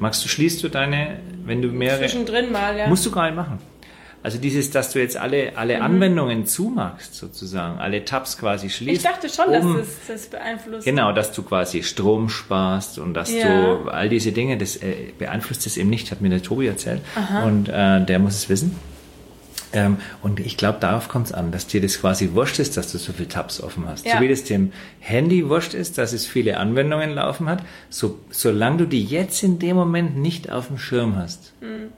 [0.00, 2.88] Magst du, schließt du deine, wenn du mehrere, Zwischendrin mal, ja.
[2.88, 3.58] musst du gar nicht machen.
[4.22, 5.56] Also dieses, dass du jetzt alle, Mhm.
[5.56, 8.96] alle Anwendungen zumachst sozusagen, alle Tabs quasi schließt.
[8.96, 10.84] Ich dachte schon, dass um- das, das beeinflusst.
[10.84, 13.44] Genau, dass du quasi Strom sparst und dass Ja.
[13.84, 17.02] du all diese Dinge, das äh, beeinflusst es eben nicht, hat mir der Tobi erzählt.
[17.44, 18.76] Und äh, der muss es wissen.
[19.72, 22.92] Ähm, und ich glaube, darauf kommt es an, dass dir das quasi wurscht ist, dass
[22.92, 24.06] du so viele Tabs offen hast.
[24.06, 24.16] Ja.
[24.16, 28.78] So wie das dem Handy wurscht ist, dass es viele Anwendungen laufen hat, so, solange
[28.78, 31.88] du die jetzt in dem Moment nicht auf dem Schirm hast, Mhm.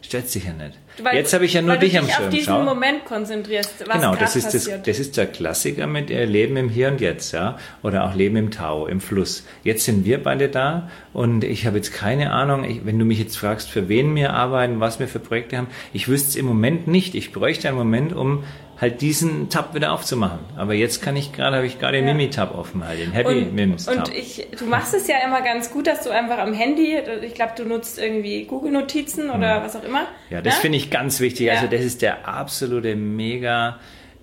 [0.00, 0.78] stört sich ja nicht.
[1.02, 2.24] Weil, Jetzt habe ich ja nur weil dich du am dich Schirm.
[2.26, 2.62] auf diesen Schau.
[2.62, 6.88] Moment konzentrierst, was Genau, das ist, das, das ist der Klassiker mit Leben im Hier
[6.88, 7.56] und Jetzt, ja.
[7.82, 9.44] Oder auch Leben im Tau, im Fluss.
[9.64, 13.18] Jetzt sind wir beide da und ich habe jetzt keine Ahnung, ich, wenn du mich
[13.18, 16.46] jetzt fragst, für wen wir arbeiten, was wir für Projekte haben, ich wüsste es im
[16.46, 17.14] Moment nicht.
[17.14, 18.44] Ich bräuchte einen Moment, um
[18.82, 20.40] halt diesen Tab wieder aufzumachen.
[20.56, 22.14] Aber jetzt kann ich gerade, habe ich gerade den Ja.
[22.14, 24.08] Mimi-Tab offen, halt den Happy und, Mims Tab.
[24.08, 27.34] und ich, du machst es ja immer ganz gut, dass du einfach am Handy, ich
[27.34, 30.00] glaube, du nutzt irgendwie Google-Notizen oder was auch immer.
[30.00, 30.06] Hm.
[30.30, 30.60] Ja, das ne?
[30.62, 31.46] finde ich ganz wichtig.
[31.46, 31.54] Ja.
[31.54, 33.78] Also das ist der absolute Mega,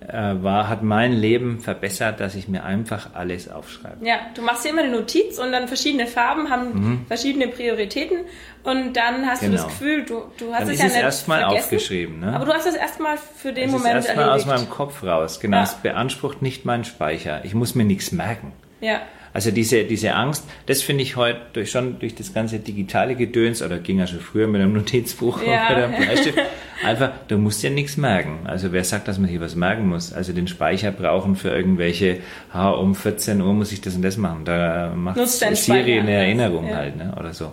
[0.08, 4.04] war, hat mein Leben verbessert, dass ich mir einfach alles aufschreibe.
[4.06, 8.18] Ja, du machst dir immer eine Notiz und dann verschiedene Farben haben verschiedene Prioritäten
[8.62, 9.50] und dann hast du Mhm.
[9.52, 9.62] Genau.
[9.64, 12.34] das Gefühl, du, du hast Dann es ja es nicht erstmal aufgeschrieben, ne?
[12.34, 15.38] Aber du hast es erstmal für den Das Moment ist erstmal aus meinem Kopf raus.
[15.40, 15.62] Genau, Ja.
[15.64, 17.40] es beansprucht nicht meinen Speicher.
[17.44, 18.52] Ich muss mir nichts merken.
[18.80, 19.00] ja.
[19.32, 23.62] Also diese, diese Angst, das finde ich heute durch, schon durch das ganze digitale Gedöns,
[23.62, 25.70] oder ging ja schon früher mit einem Notizbuch Ja.
[25.70, 26.38] oder einem Bleistift,
[26.84, 28.40] einfach, du musst dir nichts merken.
[28.44, 30.12] Also wer sagt, dass man hier was merken muss?
[30.12, 32.18] Also den Speicher brauchen für irgendwelche,
[32.52, 34.44] ha, um 14 Uhr muss ich das und das machen.
[34.44, 36.10] Da macht Siri eine.
[36.10, 36.76] Erinnerung Ja.
[36.76, 37.14] halt, ne?
[37.18, 37.52] oder so.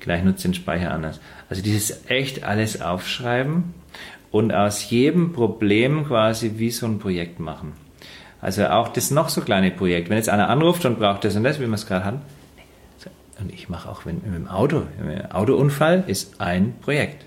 [0.00, 1.20] Gleich nutzt den Speicher anders.
[1.48, 3.72] Also dieses echt alles aufschreiben
[4.30, 7.72] und aus jedem Problem quasi wie so ein Projekt machen.
[8.40, 10.10] Also auch das noch so kleine Projekt.
[10.10, 12.20] Wenn jetzt einer anruft und braucht das und das, wie wir es gerade hatten,
[13.40, 17.24] und ich mache auch wenn, mit dem Auto, ein Autounfall ist ein Projekt.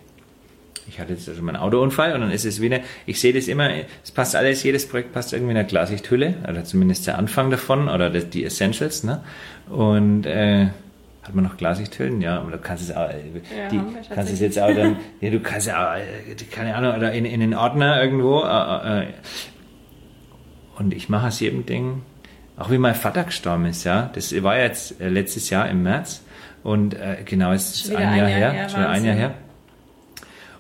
[0.88, 3.48] Ich hatte jetzt also meinen Autounfall und dann ist es wie eine, ich sehe das
[3.48, 3.70] immer,
[4.04, 7.88] es passt alles, jedes Projekt passt irgendwie in eine Glashülle, oder zumindest der Anfang davon,
[7.88, 9.24] oder die Essentials, ne?
[9.70, 10.68] Und, äh,
[11.24, 12.20] hat man noch Glashütten?
[12.20, 13.22] Ja, aber du kannst es auch, äh,
[13.58, 13.80] Ja, die,
[14.14, 17.24] kannst es jetzt auch dann, ja, du kannst ja auch, äh, keine Ahnung, oder in,
[17.24, 19.08] in den Ordner irgendwo, äh, äh,
[20.82, 22.02] und ich mache aus jedem Ding,
[22.58, 24.10] auch wie mein Vater gestorben ist, ja.
[24.14, 26.22] Das war jetzt äh, letztes Jahr im März.
[26.64, 28.52] Und äh, genau, es ist ein Jahr, ein Jahr her.
[28.52, 29.06] her, schon ein.
[29.06, 29.34] Jahr her.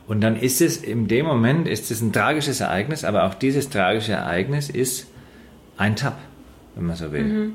[0.07, 3.69] Und dann ist es, in dem Moment ist es ein tragisches Ereignis, aber auch dieses
[3.69, 5.07] tragische Ereignis ist
[5.77, 6.17] ein Tab,
[6.75, 7.23] wenn man so will.
[7.23, 7.53] Mhm.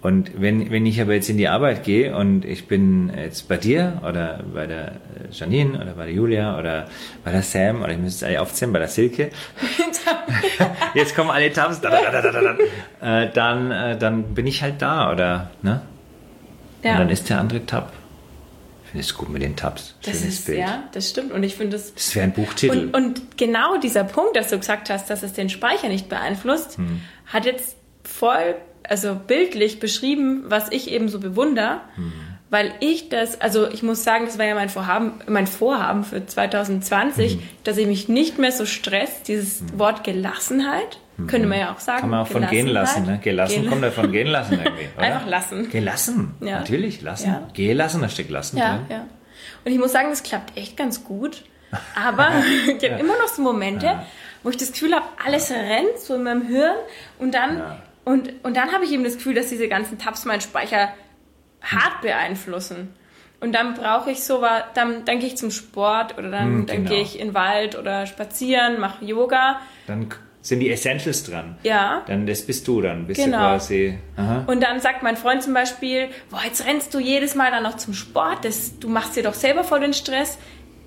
[0.00, 3.56] Und wenn, wenn ich aber jetzt in die Arbeit gehe und ich bin jetzt bei
[3.56, 4.92] dir oder bei der äh,
[5.32, 6.86] Janine oder bei der Julia oder
[7.24, 9.30] bei der Sam oder ich muss es alle aufzählen, bei der Silke,
[10.94, 12.54] jetzt kommen alle Tabs, da, da, da, da, da,
[13.00, 15.80] da, äh, dann, äh, dann bin ich halt da oder, ne?
[16.82, 16.92] ja.
[16.92, 17.92] Und dann ist der andere Tab.
[18.84, 19.96] Ich finde es gut mit den Tabs.
[20.02, 20.58] das Schönes ist, Bild.
[20.60, 21.32] ja, das stimmt.
[21.32, 22.88] Und ich finde das Das wäre ein Buchtitel.
[22.92, 26.78] Und, und genau dieser Punkt, dass du gesagt hast, dass es den Speicher nicht beeinflusst,
[26.78, 27.02] Hm.
[27.26, 28.54] hat jetzt voll,
[28.88, 32.12] also bildlich beschrieben, was ich eben so bewundere, Hm.
[32.50, 36.24] weil ich das, also ich muss sagen, das war ja mein Vorhaben, mein Vorhaben für
[36.24, 37.42] 2020, Hm.
[37.64, 42.00] dass ich mich nicht mehr so stress, dieses Wort Gelassenheit, könnte man ja auch sagen.
[42.02, 43.18] Kann man auch von gehen lassen, ne?
[43.22, 44.88] Gelassen Gel- kommt ja von gehen lassen irgendwie.
[44.96, 45.04] Oder?
[45.06, 45.68] Einfach lassen.
[45.68, 46.60] Gelassen, Ja.
[46.60, 47.26] natürlich, lassen.
[47.28, 47.48] Ja.
[47.54, 48.86] Gelassen, da steckt lassen Ja, drin.
[48.88, 49.06] ja.
[49.64, 51.42] Und ich muss sagen, das klappt echt ganz gut.
[51.96, 52.28] Aber
[52.68, 53.98] ich habe immer noch so Momente,
[54.44, 56.76] wo ich das Gefühl habe, alles rennt so in meinem Hirn
[57.18, 57.82] und dann, Ja.
[58.12, 60.92] Und, und dann habe ich eben das Gefühl, dass diese ganzen Tabs meinen Speicher
[61.62, 62.94] hart beeinflussen.
[63.40, 66.66] Und dann brauche ich so was, dann, dann gehe ich zum Sport oder dann, Hm,
[66.66, 66.90] dann genau.
[66.90, 69.60] gehe ich in den Wald oder spazieren, mache Yoga.
[69.86, 70.08] Dann
[70.40, 71.56] sind die Essentials dran.
[71.62, 72.02] Ja.
[72.06, 73.06] Dann das bist du dann.
[73.06, 73.36] Bist Genau.
[73.36, 73.98] du quasi.
[74.16, 74.44] Aha.
[74.46, 77.76] Und dann sagt mein Freund zum Beispiel, boah, jetzt rennst du jedes Mal dann noch
[77.76, 80.38] zum Sport, das, du machst dir doch selber voll den Stress.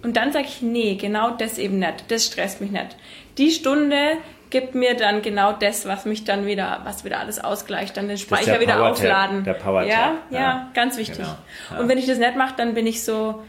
[0.03, 2.97] Und dann sage ich, nee, genau das eben nicht, das stresst mich nicht.
[3.38, 4.17] Die Stunde
[4.51, 8.17] gibt mir dann genau das, was mich dann wieder, was wieder alles ausgleicht, dann den
[8.17, 9.43] Speicher der wieder Power-Tab, aufladen.
[9.43, 10.39] der Power-Tab, ja, ja.
[10.39, 11.17] ja, ganz wichtig.
[11.17, 11.37] Genau,
[11.71, 11.79] ja.
[11.79, 13.41] Und wenn ich das nicht mache, dann bin ich so,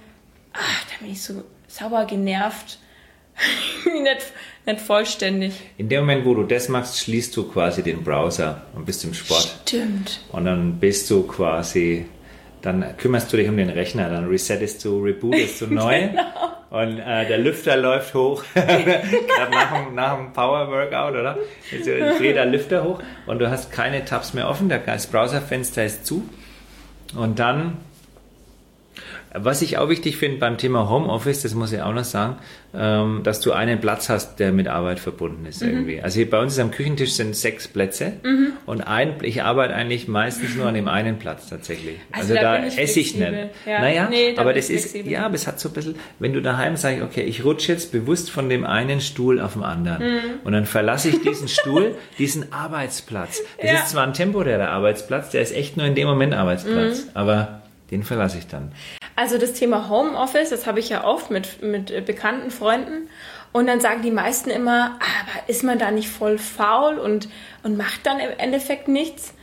[0.53, 2.79] ach, dann bin ich so sauer genervt.
[3.85, 4.33] nicht,
[4.67, 5.55] nicht vollständig.
[5.79, 9.15] In dem Moment, wo du das machst, schließt du quasi den Browser und bist im
[9.15, 9.61] Sport.
[9.63, 10.21] Stimmt.
[10.31, 12.07] Und dann bist du quasi,
[12.63, 16.09] dann kümmerst du dich um den Rechner, dann resettest du, rebootest du neu.
[16.09, 16.23] Genau.
[16.71, 21.37] Und äh, der Lüfter läuft hoch, gerade nach, dem- nach dem Power Workout, oder?
[21.71, 21.87] Jetzt
[22.19, 26.27] dreht der Lüfter hoch und du hast keine Tabs mehr offen, das Browserfenster ist zu.
[27.15, 27.77] Und dann,
[29.35, 32.37] was ich auch wichtig finde beim Thema Homeoffice, das muss ich auch noch sagen,
[32.75, 36.01] ähm, dass du einen Platz hast, der mit Arbeit verbunden ist irgendwie.
[36.03, 38.13] Also hier bei uns ist am Küchentisch sind sechs Plätze
[38.67, 41.97] und ein, ich arbeite eigentlich meistens nur an dem einen Platz tatsächlich.
[42.13, 43.33] Also Also, da da, ich esse ich nicht.
[43.67, 43.81] Ja.
[43.81, 45.13] Naja, Nee, aber das ist, flexibel.
[45.13, 47.93] ja, aber es hat so ein bisschen, wenn du daheim sagst, okay, ich rutsche jetzt
[47.93, 50.19] bewusst von dem einen Stuhl auf den anderen Mhm.
[50.45, 53.41] und dann verlasse ich diesen Stuhl, diesen Arbeitsplatz.
[53.61, 53.77] Das Ja.
[53.79, 57.11] ist zwar ein temporärer Arbeitsplatz, der ist echt nur in dem Moment Arbeitsplatz, Mhm.
[57.15, 58.73] aber den verlasse ich dann.
[59.17, 63.09] Also das Thema Homeoffice, das habe ich ja oft mit, mit bekannten Freunden.
[63.53, 67.29] Und dann sagen die meisten immer, "Ah, aber ist man da nicht voll faul und,
[67.63, 69.35] und macht dann im Endeffekt nichts?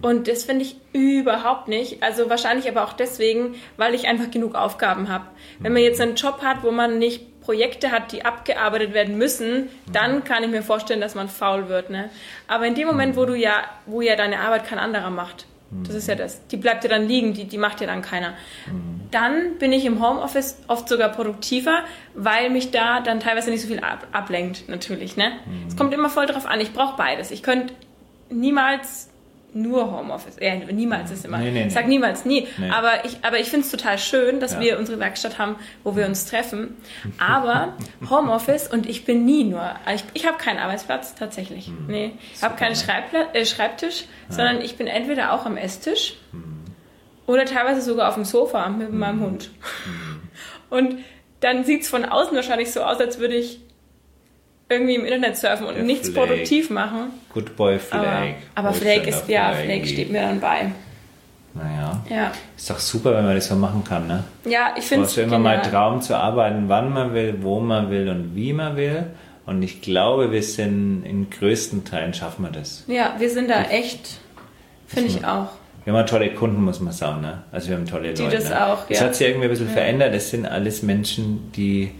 [0.00, 2.02] Und das finde ich überhaupt nicht.
[2.02, 5.24] Also wahrscheinlich aber auch deswegen, weil ich einfach genug Aufgaben habe.
[5.58, 9.68] Wenn man jetzt einen Job hat, wo man nicht Projekte hat, die abgearbeitet werden müssen,
[9.92, 11.90] dann kann ich mir vorstellen, dass man faul wird.
[11.90, 12.10] Ne?
[12.46, 15.46] Aber in dem Moment, wo du ja, wo ja deine Arbeit kein anderer macht,
[15.86, 18.34] das ist ja das, die bleibt ja dann liegen, die, die macht ja dann keiner.
[19.10, 23.68] Dann bin ich im Homeoffice oft sogar produktiver, weil mich da dann teilweise nicht so
[23.68, 25.16] viel ab, ablenkt, natürlich.
[25.16, 25.32] Ne?
[25.66, 27.30] Es kommt immer voll drauf an, ich brauche beides.
[27.30, 27.74] Ich könnte
[28.30, 29.11] niemals
[29.54, 30.36] nur Homeoffice.
[30.40, 31.38] Ja, niemals ist immer.
[31.38, 32.46] Nee, nee, ich sag niemals nie.
[32.58, 32.70] Nee.
[32.70, 34.60] Aber ich, aber ich finde es total schön, dass Ja.
[34.60, 36.76] wir unsere Werkstatt haben, wo wir uns treffen.
[37.18, 37.74] Aber
[38.08, 39.74] Homeoffice und ich bin nie nur.
[39.94, 41.70] Ich, ich habe keinen Arbeitsplatz tatsächlich.
[41.88, 42.12] Nee.
[42.34, 42.76] Ich habe keinen ne?
[42.78, 46.14] Schreibpla äh, Schreibtisch, sondern ich bin entweder auch am Esstisch
[47.26, 49.50] oder teilweise sogar auf dem Sofa mit meinem Hund.
[50.70, 50.98] Und
[51.40, 53.60] dann sieht es von außen wahrscheinlich so aus, als würde ich
[54.72, 56.26] irgendwie im Internet surfen und Der nichts Flake.
[56.28, 57.10] produktiv machen.
[57.32, 58.34] Good Boy Aber, Flake.
[58.54, 59.66] aber Flake Wohlstand ist, ja, Flake.
[59.66, 60.72] Flake steht mir dann bei.
[61.54, 64.24] Naja, Ja, ist doch super, wenn man das so machen kann, ne?
[64.46, 68.08] ja ich finde ja immer mal Traum zu arbeiten, wann man will, wo man will
[68.08, 69.04] und wie man will.
[69.44, 72.84] Und ich glaube, wir sind in größten Teilen schaffen wir das.
[72.86, 74.18] Ja, wir sind da echt,
[74.86, 75.48] finde ich auch.
[75.84, 77.20] Wir haben tolle Kunden, muss man sagen.
[77.22, 77.42] Ne?
[77.50, 78.36] Also wir haben tolle Die Leute.
[78.36, 78.66] das ne?
[78.66, 79.06] auch, Das ja.
[79.06, 80.14] hat sich irgendwie ein bisschen verändert.
[80.14, 81.90] Das sind alles Menschen, die,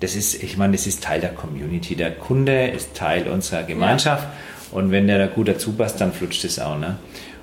[0.00, 1.94] das ist, ich meine, das ist Teil der Community.
[1.94, 4.26] Der Kunde ist Teil unserer Gemeinschaft.
[4.72, 6.78] Und wenn der da gut dazu passt, dann flutscht es auch.
[6.78, 6.96] Ne?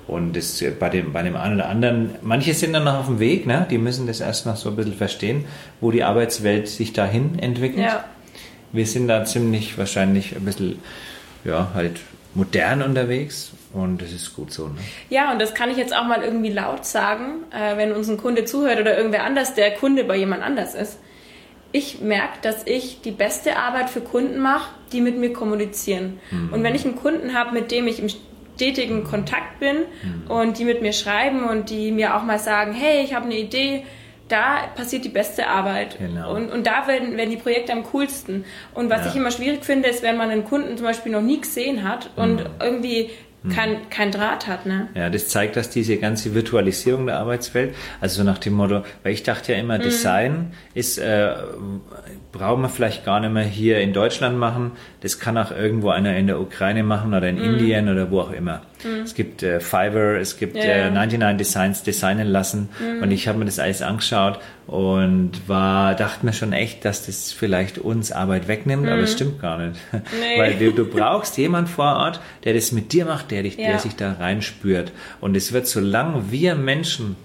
[0.08, 3.20] Und das, bei, dem, bei dem einen oder anderen, manche sind dann noch auf dem
[3.20, 3.66] Weg, ne?
[3.70, 5.44] die müssen das erst noch so ein bisschen verstehen,
[5.80, 7.84] wo die Arbeitswelt sich dahin entwickelt.
[7.84, 8.04] Ja,
[8.72, 10.78] Wir sind da ziemlich wahrscheinlich ein bisschen,
[11.44, 12.00] ja, halt
[12.34, 14.68] modern unterwegs und das ist gut so.
[14.68, 14.76] Ne?
[15.10, 18.16] ja, und das kann ich jetzt auch mal irgendwie laut sagen, äh, wenn uns ein
[18.16, 20.98] Kunde zuhört oder irgendwer anders, der Kunde bei jemand anders ist.
[21.72, 26.18] Ich merke, dass ich die beste Arbeit für Kunden mache, die mit mir kommunizieren.
[26.50, 28.08] Und wenn ich einen Kunden habe, mit dem ich im
[28.56, 29.76] stetigen Kontakt bin
[30.28, 33.36] und die mit mir schreiben und die mir auch mal sagen, hey, ich habe eine
[33.38, 33.84] Idee,
[34.28, 35.96] da passiert die beste Arbeit.
[35.98, 36.34] Genau.
[36.34, 38.44] Und, und da werden, werden die Projekte am coolsten.
[38.74, 39.10] Und was Ja.
[39.10, 42.10] ich immer schwierig finde, ist, wenn man einen Kunden zum Beispiel noch nie gesehen hat
[42.16, 43.10] und irgendwie
[43.54, 44.66] kein, kein Draht hat.
[44.66, 44.88] Ne?
[44.94, 49.12] Ja, das zeigt, dass diese ganze Virtualisierung der Arbeitswelt, also so nach dem Motto, weil
[49.12, 51.34] ich dachte ja immer, Design ist, äh,
[52.32, 56.16] brauchen wir vielleicht gar nicht mehr hier in Deutschland machen, das kann auch irgendwo einer
[56.16, 58.62] in der Ukraine machen oder in Indien oder wo auch immer.
[59.04, 60.90] Es gibt äh, Fiverr, es gibt Ja, äh, ja.
[60.90, 62.68] 99 Designs designen lassen
[63.02, 67.32] und ich habe mir das alles angeschaut und war, dachte mir schon echt, dass das
[67.32, 69.80] vielleicht uns Arbeit wegnimmt, aber es stimmt gar nicht.
[69.92, 70.38] Nee.
[70.40, 73.70] Weil du, du brauchst jemand vor Ort, der das mit dir macht, der dich, der
[73.72, 73.78] Ja.
[73.78, 74.92] sich da reinspürt.
[75.20, 77.16] Und es wird, solange wir Menschen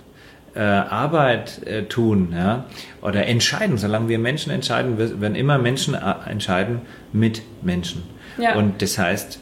[0.55, 2.65] äh, Arbeit äh, tun, ja,
[3.01, 8.03] oder entscheiden, solange wir Menschen entscheiden, werden immer Menschen äh, entscheiden mit Menschen.
[8.37, 8.55] Ja.
[8.55, 9.39] Und das heißt,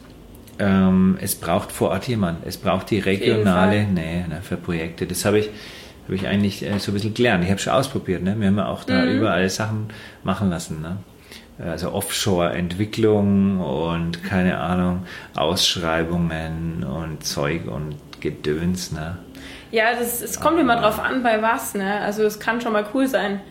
[0.60, 2.46] ähm, es braucht vor Ort jemand.
[2.46, 3.84] Es braucht die regionale.
[3.86, 5.06] Nähe ne, für Projekte.
[5.08, 5.50] Das habe ich,
[6.06, 7.44] habe ich eigentlich äh, so ein bisschen gelernt.
[7.44, 8.22] Ich habe schon ausprobiert.
[8.24, 8.36] Ne?
[8.40, 9.18] Wir haben ja auch da Mhm.
[9.18, 9.88] überall Sachen
[10.24, 10.82] machen lassen.
[10.82, 10.98] Ne?
[11.64, 15.04] Also Offshore-Entwicklung und keine Ahnung,
[15.36, 18.92] Ausschreibungen und Zeug und Gedöns.
[18.92, 19.18] Ne?
[19.72, 21.76] Ja, das, es kommt immer drauf an, bei was.
[21.76, 22.00] Ne?
[22.02, 23.42] Also es kann schon mal cool sein.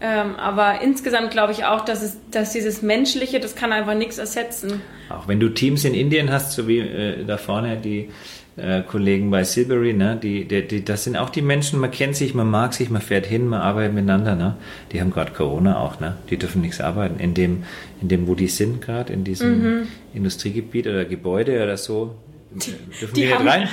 [0.00, 4.18] Ähm, aber insgesamt glaube ich auch, dass, es, dass dieses Menschliche, das kann einfach nichts
[4.18, 4.82] ersetzen.
[5.08, 8.10] Auch wenn du Teams in Indien hast, so wie äh, da vorne die
[8.56, 12.16] äh, Kollegen bei Silbury, ne, die, die, die, das sind auch die Menschen, man kennt
[12.16, 14.56] sich, man mag sich, man fährt hin, man arbeitet miteinander, ne?
[14.92, 16.16] Die haben gerade Corona auch, ne?
[16.30, 17.18] Die dürfen nichts arbeiten.
[17.18, 17.64] In dem,
[18.00, 22.14] in dem, wo die sind gerade, in diesem Industriegebiet oder Gebäude oder so,
[22.60, 23.68] dürfen die die, nicht rein.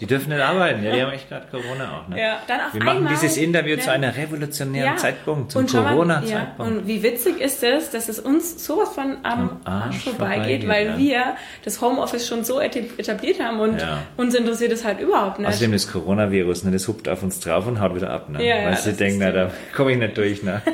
[0.00, 2.20] Die dürfen nicht arbeiten, ja, die haben echt gerade Corona auch, ne?
[2.20, 3.82] Ja, dann auf Wir machen einmal, dieses Interview ne?
[3.82, 6.58] zu einer revolutionären Zeitpunkt, zum Corona-Zeitpunkt.
[6.58, 10.64] Ja, und wie witzig ist es, dass es uns sowas von am, Am Arsch vorbeigeht,
[10.64, 10.98] vorbeigeht, weil ja.
[10.98, 14.02] wir das Homeoffice schon so etabliert haben und Ja.
[14.16, 15.48] uns interessiert es halt überhaupt nicht.
[15.48, 18.28] Außerdem das Coronavirus, ne, das hupt auf uns drauf und haut wieder ab.
[18.28, 18.44] Ne?
[18.44, 20.42] Ja, ja, Weil sie denken, na, da komme ich nicht durch.
[20.42, 20.60] Ne?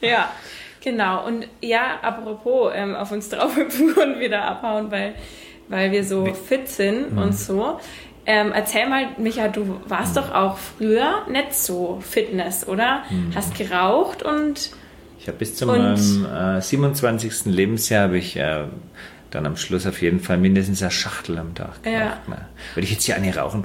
[0.00, 0.30] Ja,
[0.82, 1.26] genau.
[1.26, 5.14] Und ja, apropos ähm, auf uns draufhüpfen und wieder abhauen, weil,
[5.68, 7.18] weil wir so fit sind Mhm.
[7.18, 7.78] und so.
[8.26, 13.02] Ähm, erzähl mal, Micha, du warst doch auch früher nicht so Fitness, oder?
[13.10, 13.34] Mhm.
[13.34, 14.70] Hast geraucht und
[15.20, 17.46] Ich habe bis zu meinem äh, 27.
[17.46, 18.64] Lebensjahr habe ich äh,
[19.30, 21.90] dann am Schluss auf jeden Fall mindestens eine Schachtel am Tag Ja.
[21.90, 22.28] geraucht.
[22.28, 22.36] Ne?
[22.74, 23.64] Würde ich jetzt hier eine rauchen,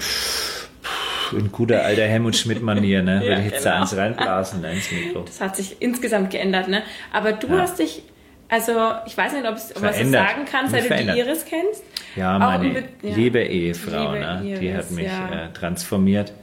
[1.31, 3.19] in guter alter Helmut Schmidt-Manier, ne?
[3.21, 3.75] würde Ja, ich jetzt genau.
[3.75, 5.21] da eins reinblasen ne, ins Mikro.
[5.23, 6.81] das hat sich insgesamt geändert, ne?
[7.13, 7.59] Aber du Ja.
[7.59, 8.03] hast dich,
[8.49, 8.71] also
[9.05, 10.27] ich weiß nicht, ob es- ob das Verändert.
[10.29, 11.19] sagen kann, Mich seit du die.
[11.19, 11.83] Iris kennst.
[12.15, 13.15] Ja, meine ein Be- ja.
[13.15, 14.41] liebe Ehefrau, Liebe ne?
[14.43, 15.45] die Iris, hat mich ja.
[15.45, 16.33] äh, transformiert.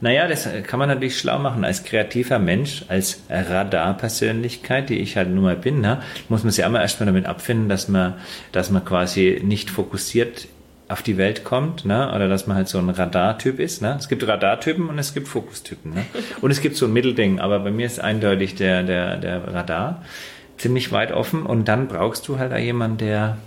[0.00, 1.64] Naja, das kann man natürlich schlau machen.
[1.64, 6.02] Als kreativer Mensch, als Radarpersönlichkeit, die ich halt nun mal bin, ne?
[6.28, 8.14] muss man sich einmal erstmal damit abfinden, dass man,
[8.52, 10.48] dass man quasi nicht fokussiert
[10.88, 12.12] auf die Welt kommt, ne?
[12.14, 13.82] oder dass man halt so ein Radartyp ist.
[13.82, 13.96] Ne?
[13.98, 15.94] Es gibt Radartypen und es gibt Fokustypen.
[15.94, 16.04] Ne?
[16.42, 20.02] Und es gibt so ein Mittelding, aber bei mir ist eindeutig der, der, der Radar
[20.58, 23.38] ziemlich weit offen und dann brauchst du halt auch jemanden, der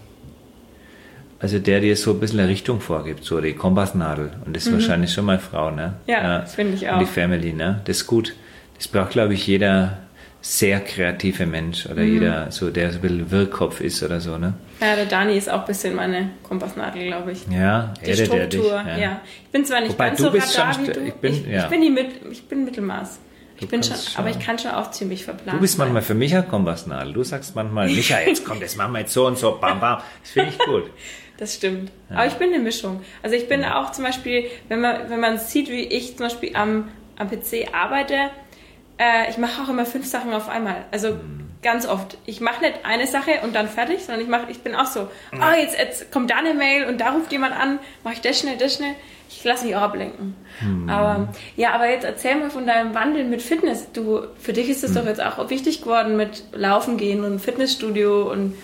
[1.39, 4.31] also der dir so ein bisschen eine Richtung vorgibt, so die Kompassnadel.
[4.45, 4.75] Und das ist mhm.
[4.75, 5.93] wahrscheinlich schon mal Frau, ne?
[6.05, 6.39] Ja, ja.
[6.39, 6.93] das finde ich auch.
[6.93, 7.81] Und die Family, ne?
[7.85, 8.35] Das ist gut.
[8.75, 9.99] Das braucht, glaube ich, jeder
[10.41, 12.13] sehr kreative Mensch oder mhm.
[12.13, 14.53] jeder, so der so ein bisschen Wirrkopf ist oder so, ne?
[14.81, 17.45] Ja, der Dani ist auch ein bisschen meine Kompassnadel, glaube ich.
[17.49, 18.97] Ja, die Struktur, dich, ja.
[18.97, 19.21] ja.
[19.43, 20.99] Ich bin zwar nicht Wobei, ganz so radar wie du.
[21.01, 21.63] Ich bin, ich, ja.
[21.63, 23.19] ich bin, die Mit, ich bin Mittelmaß.
[23.59, 25.57] Ich bin schon, schon, aber ich kann schon auch ziemlich verplanen.
[25.57, 27.13] Du bist manchmal für mich ein Kompassnadel.
[27.13, 30.01] Du sagst manchmal, Micha, jetzt kommt, das machen wir jetzt so und so, bam, bam.
[30.21, 30.83] Das finde ich gut.
[31.39, 31.89] Das stimmt.
[32.09, 32.17] Ja.
[32.17, 33.01] Aber ich bin eine Mischung.
[33.23, 36.53] Also ich bin auch zum Beispiel, wenn man, wenn man sieht, wie ich zum Beispiel
[36.53, 38.29] am, am PC arbeite,
[38.97, 40.83] äh, ich mache auch immer fünf Sachen auf einmal.
[40.91, 41.49] Also mhm.
[41.61, 42.17] ganz oft.
[42.25, 45.07] Ich mache nicht eine Sache und dann fertig, sondern ich mache, ich bin auch so,
[45.31, 48.37] oh, jetzt, jetzt kommt da eine Mail und da ruft jemand an, mache ich das
[48.37, 48.95] schnell, das schnell.
[49.29, 50.35] Ich lasse mich auch ablenken.
[50.59, 50.89] Mhm.
[50.89, 53.91] Aber ja, aber jetzt erzähl mal von deinem Wandel mit Fitness.
[53.93, 54.95] Du, für dich ist es mhm.
[54.95, 58.55] doch jetzt auch wichtig geworden mit Laufen gehen und Fitnessstudio und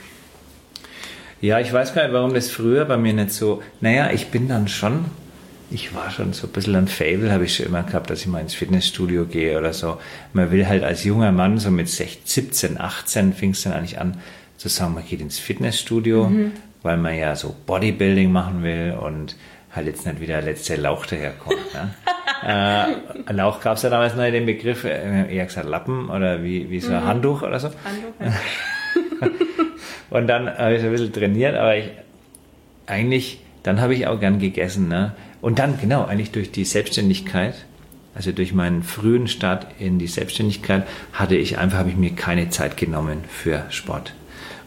[1.42, 3.62] ja, ich weiß gar nicht, warum das früher bei mir nicht so.
[3.80, 5.06] Naja, ich bin dann schon,
[5.70, 8.28] ich war schon so ein bisschen ein Fable, habe ich schon immer gehabt, dass ich
[8.28, 9.98] mal ins Fitnessstudio gehe oder so.
[10.34, 14.00] Man will halt als junger Mann, so mit 16, 17, 18, fing es dann eigentlich
[14.00, 14.18] an,
[14.58, 16.54] zu sagen, man geht ins Fitnessstudio, mhm.
[16.82, 19.36] weil man ja so Bodybuilding machen will und
[19.76, 21.58] halt jetzt nicht wieder der letzte Lauch daherkommt.
[21.74, 21.94] Ne?
[23.28, 26.70] äh, Lauch gab es ja damals noch den Begriff, äh, eher gesagt Lappen oder wie,
[26.70, 27.08] wie so ein mhm.
[27.08, 27.70] Handtuch oder so.
[27.84, 29.30] Handtuch, ja.
[30.10, 31.90] Und dann habe ich so ein bisschen trainiert, aber ich,
[32.86, 34.88] eigentlich, dann habe ich auch gern gegessen.
[34.88, 35.14] Ne?
[35.42, 37.66] Und dann, genau, eigentlich durch die Selbstständigkeit,
[38.14, 42.50] also durch meinen frühen Start in die Selbstständigkeit, hatte ich einfach, habe ich mir keine
[42.50, 44.14] Zeit genommen für Sport.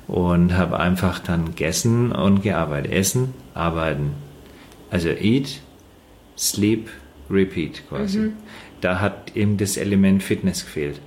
[0.06, 2.92] Und habe einfach dann gegessen und gearbeitet.
[2.92, 4.12] Essen, arbeiten.
[4.90, 5.60] Also eat,
[6.36, 6.88] sleep,
[7.30, 8.18] repeat quasi.
[8.18, 8.32] Mhm.
[8.80, 11.00] Da hat eben das Element Fitness gefehlt.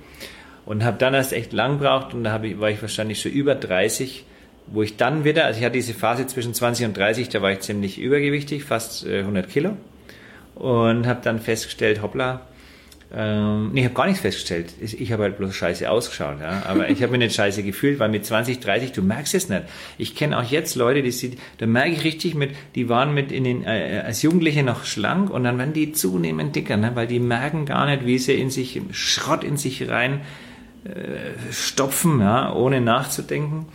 [0.64, 3.54] Und habe dann erst echt lang gebraucht und da ich, war ich wahrscheinlich schon über
[3.54, 4.24] 30,
[4.68, 7.50] wo ich dann wieder, also ich hatte diese Phase zwischen 20 und 30, da war
[7.50, 9.76] ich ziemlich übergewichtig, fast 100 äh, Kilo.
[10.54, 12.42] Und habe dann festgestellt, hoppla,
[13.14, 14.72] ähm, nee, ich habe gar nichts festgestellt.
[14.80, 16.40] Ich habe halt bloß scheiße ausgeschaut.
[16.40, 16.62] Ja?
[16.66, 19.64] Aber ich habe mich nicht scheiße gefühlt, weil mit 20, 30, du merkst es nicht.
[19.98, 23.30] Ich kenne auch jetzt Leute, die sieht, da merke ich richtig mit, die waren mit
[23.30, 26.92] in den, äh, als Jugendliche noch schlank und dann werden die zunehmend dicker, ne?
[26.94, 30.22] weil die merken gar nicht, wie sie in sich, Schrott in sich rein
[30.84, 33.66] äh, stopfen, ja, ohne nachzudenken.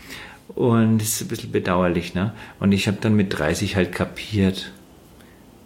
[0.55, 2.15] Und das ist ein bisschen bedauerlich.
[2.15, 2.33] Ne?
[2.59, 4.71] Und ich habe dann mit 30 halt kapiert,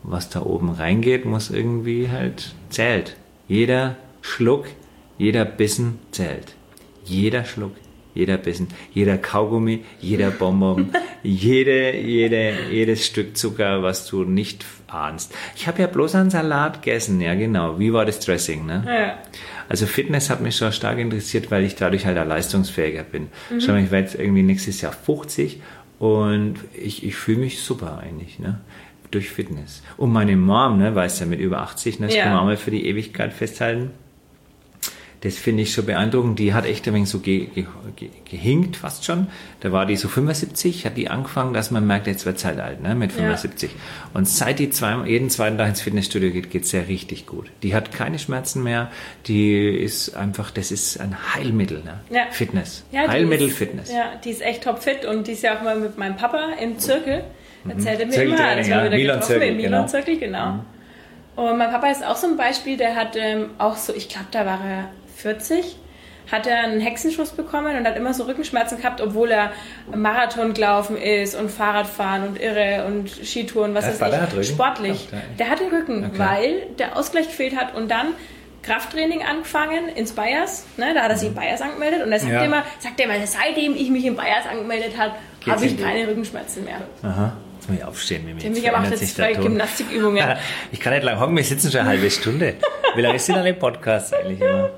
[0.04, 3.16] was da oben reingeht, muss irgendwie halt zählt.
[3.52, 4.68] Jeder Schluck,
[5.18, 6.56] jeder Bissen zählt.
[7.04, 7.74] Jeder Schluck,
[8.16, 15.34] jeder Bissen, jeder Kaugummi, jeder Bonbon, jede, jede, jedes Stück Zucker, was du nicht ahnst.
[15.58, 17.78] Ich habe ja bloß einen Salat gegessen, ja genau.
[17.78, 18.66] Wie war das Dressing?
[18.66, 18.86] Ne?
[18.88, 19.18] Ja.
[19.68, 23.28] Also Fitness hat mich schon stark interessiert, weil ich dadurch halt auch leistungsfähiger bin.
[23.50, 23.60] Mhm.
[23.60, 25.62] Schau mal, ich werde jetzt irgendwie nächstes Jahr 50
[26.00, 28.62] und ich, ich fühle mich super eigentlich, ne?
[29.12, 29.84] Durch Fitness.
[29.98, 32.24] Und meine Mom, ne, weiß ja mit über 80, ne, das ja.
[32.24, 33.92] kann man auch mal für die Ewigkeit festhalten
[35.22, 36.40] das finde ich schon beeindruckend.
[36.40, 39.28] Die hat echt ein wenig so ge, ge, ge, gehinkt, fast schon.
[39.60, 42.60] Da war die so 75, hat die angefangen, dass man merkt, jetzt wird es halt
[42.60, 43.72] alt, ne, mit 75.
[43.72, 43.78] Ja.
[44.16, 47.52] Und seit die zwei, jeden zweiten Tag ins Fitnessstudio geht, geht es ja richtig gut.
[47.62, 48.92] Die hat keine Schmerzen mehr.
[49.28, 52.00] Die ist einfach, das ist ein Heilmittel, ne?
[52.10, 52.24] Ja.
[52.32, 52.84] Fitness.
[52.92, 53.92] Ja, Heilmittel ist, Fitness.
[53.92, 56.80] Ja, die ist echt topfit und die ist ja auch mal mit meinem Papa im
[56.80, 57.24] Zirkel.
[57.64, 57.72] Mhm.
[57.72, 59.88] Erzählt er mir immer, als wir wieder Milan getroffen Zirkel, Milan genau.
[59.88, 60.52] Zirkel, genau.
[60.52, 60.62] Mhm.
[61.36, 64.28] Und mein Papa ist auch so ein Beispiel, der hat ähm, auch so, ich glaube,
[64.32, 65.78] da war er 40
[66.32, 69.52] hat er einen Hexenschuss bekommen und hat immer so Rückenschmerzen gehabt, obwohl er
[69.94, 74.48] Marathon gelaufen ist und Fahrradfahren und Irre und Skitouren, was weiß ich.
[74.48, 75.10] Sportlich.
[75.12, 76.20] Ach, der hat den Rücken, okay.
[76.20, 78.08] weil der Ausgleich gefehlt hat und dann
[78.64, 80.66] Krafttraining angefangen ins Bayers.
[80.78, 82.44] Ne, da hat er sich in Bayers angemeldet und er sagt, ja.
[82.44, 85.14] immer, sagt er immer, seitdem ich mich in Bayers angemeldet habe,
[85.50, 86.78] habe ich keine Rückenschmerzen mehr.
[87.02, 87.34] Aha.
[87.62, 88.26] Jetzt muss ich aufstehen.
[88.26, 90.36] Mit mir jetzt macht jetzt zwei Gymnastikübungen.
[90.72, 92.56] ich kann nicht lang hocken, wir sitzen schon eine halbe Stunde.
[92.96, 94.72] Wie lange ist denn alle Podcasts eigentlich immer?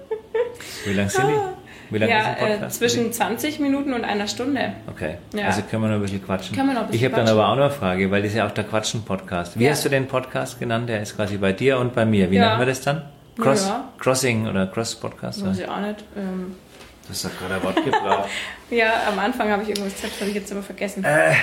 [0.83, 1.93] Wie lange sind die?
[1.93, 2.75] Wie lange ja, ist ein Podcast?
[2.75, 4.73] Äh, zwischen 20 Minuten und einer Stunde.
[4.87, 5.45] Okay, ja.
[5.45, 6.57] also können wir noch ein bisschen quatschen.
[6.57, 8.31] Kann man noch ein bisschen ich habe dann aber auch noch eine Frage, weil das
[8.31, 9.57] ist ja auch der Quatschen-Podcast.
[9.57, 9.71] Wie ja.
[9.71, 10.89] hast du den Podcast genannt?
[10.89, 12.31] Der ist quasi bei dir und bei mir.
[12.31, 12.47] Wie ja.
[12.47, 13.03] nennen wir das dann?
[13.39, 15.45] Cross, Crossing oder Cross-Podcast?
[15.45, 16.03] Weiß ich auch nicht.
[16.17, 16.55] Ähm.
[17.03, 18.29] Du hast doch gerade ein Wort gebraucht.
[18.69, 21.05] ja, am Anfang habe ich irgendwas gesagt, habe ich jetzt immer vergessen.
[21.05, 21.33] Äh,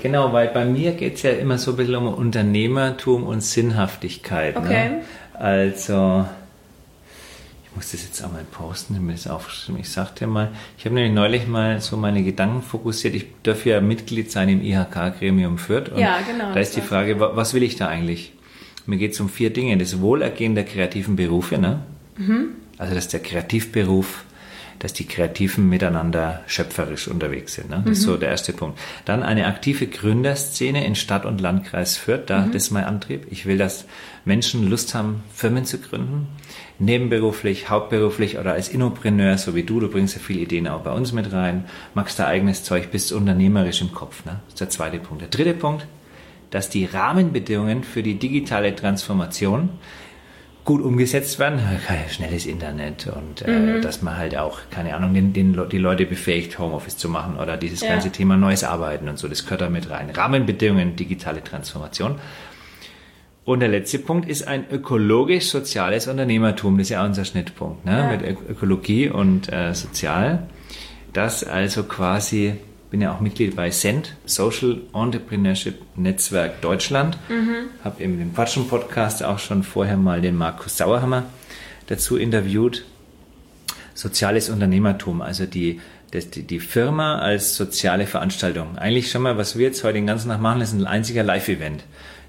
[0.00, 4.54] genau, weil bei mir geht es ja immer so ein bisschen um Unternehmertum und Sinnhaftigkeit.
[4.54, 4.60] Ne?
[4.60, 4.88] Okay.
[4.88, 5.02] Ne?
[5.34, 6.26] Also
[7.64, 9.80] ich muss das jetzt auch mal posten, ich mir das aufgeschrieben.
[9.80, 13.14] Ich sagte mal, ich habe nämlich neulich mal so meine Gedanken fokussiert.
[13.14, 15.92] Ich darf ja Mitglied sein im IHK-Gremium Fürth.
[15.96, 16.52] Ja, genau.
[16.52, 18.32] Da ist die Frage, was will ich da eigentlich?
[18.86, 19.78] Mir geht es um vier Dinge.
[19.78, 21.80] Das Wohlergehen der kreativen Berufe, ne?
[22.16, 22.48] Mhm.
[22.76, 24.24] Also, dass der Kreativberuf
[24.80, 27.68] dass die Kreativen miteinander schöpferisch unterwegs sind.
[27.68, 27.82] Ne?
[27.84, 28.20] Das ist so mhm.
[28.20, 28.78] der erste Punkt.
[29.04, 32.24] Dann eine aktive Gründerszene in Stadt und Landkreis Fürth.
[32.26, 32.52] Da, mhm.
[32.52, 33.26] Das ist mein Antrieb.
[33.30, 33.84] Ich will, dass
[34.24, 36.28] Menschen Lust haben, Firmen zu gründen.
[36.78, 39.80] Nebenberuflich, hauptberuflich oder als Innopreneur, so wie du.
[39.80, 41.66] Du bringst ja viele Ideen auch bei uns mit rein.
[41.94, 44.24] Magst dein eigenes Zeug, bist unternehmerisch im Kopf.
[44.24, 44.40] Ne?
[44.46, 45.20] Das ist der zweite Punkt.
[45.20, 45.86] Der dritte Punkt,
[46.48, 49.68] dass die Rahmenbedingungen für die digitale Transformation
[50.64, 51.58] gut umgesetzt werden,
[52.10, 53.82] schnelles Internet und äh, mhm.
[53.82, 57.56] dass man halt auch, keine Ahnung, den, den, die Leute befähigt, Homeoffice zu machen oder
[57.56, 57.88] dieses ja.
[57.88, 60.10] ganze Thema neues Arbeiten und so, das gehört da mit rein.
[60.10, 62.16] Rahmenbedingungen, digitale Transformation.
[63.44, 66.76] Und der letzte Punkt ist ein ökologisch-soziales Unternehmertum.
[66.76, 67.98] Das ist ja auch unser Schnittpunkt, ne?
[67.98, 68.10] Ja.
[68.10, 70.46] mit Ökologie und äh, Sozial.
[71.12, 72.54] Das also quasi
[72.90, 77.16] bin ja auch Mitglied bei SEND, Social Entrepreneurship Netzwerk Deutschland.
[77.28, 77.68] Mhm.
[77.84, 81.24] Habe eben den Quatschen Podcast auch schon vorher mal den Markus Sauerhammer
[81.86, 82.84] dazu interviewt.
[83.94, 85.80] Soziales Unternehmertum, also die,
[86.10, 88.76] das, die, die Firma als soziale Veranstaltung.
[88.76, 91.84] Eigentlich schon mal, was wir jetzt heute den ganzen Tag machen, ist ein einziger Live-Event.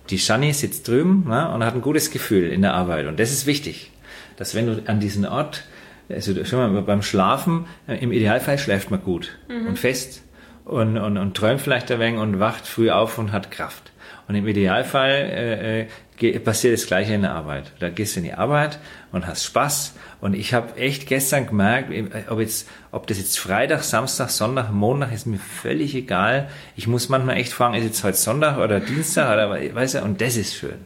[0.10, 3.08] Die Shani sitzt drüben ne, und hat ein gutes Gefühl in der Arbeit.
[3.08, 3.92] Und das ist wichtig,
[4.36, 5.64] dass wenn du an diesen Ort,
[6.10, 9.68] also schon mal beim Schlafen, im Idealfall schläft man gut mhm.
[9.68, 10.24] und fest
[10.66, 13.92] und, und, und träumt vielleicht ein wenig und wacht früh auf und hat Kraft.
[14.28, 15.88] Und im Idealfall äh,
[16.22, 17.74] äh, passiert das Gleiche in der Arbeit.
[17.80, 18.80] Da gehst du in die Arbeit
[19.12, 19.94] und hast Spaß.
[20.22, 24.72] Und ich habe echt gestern gemerkt, äh, ob, jetzt, ob das jetzt Freitag, Samstag, Sonntag,
[24.72, 26.48] Montag, ist mir völlig egal.
[26.76, 30.22] Ich muss manchmal echt fragen, ist jetzt heute Sonntag oder Dienstag oder weißt du, und
[30.22, 30.86] das ist schön.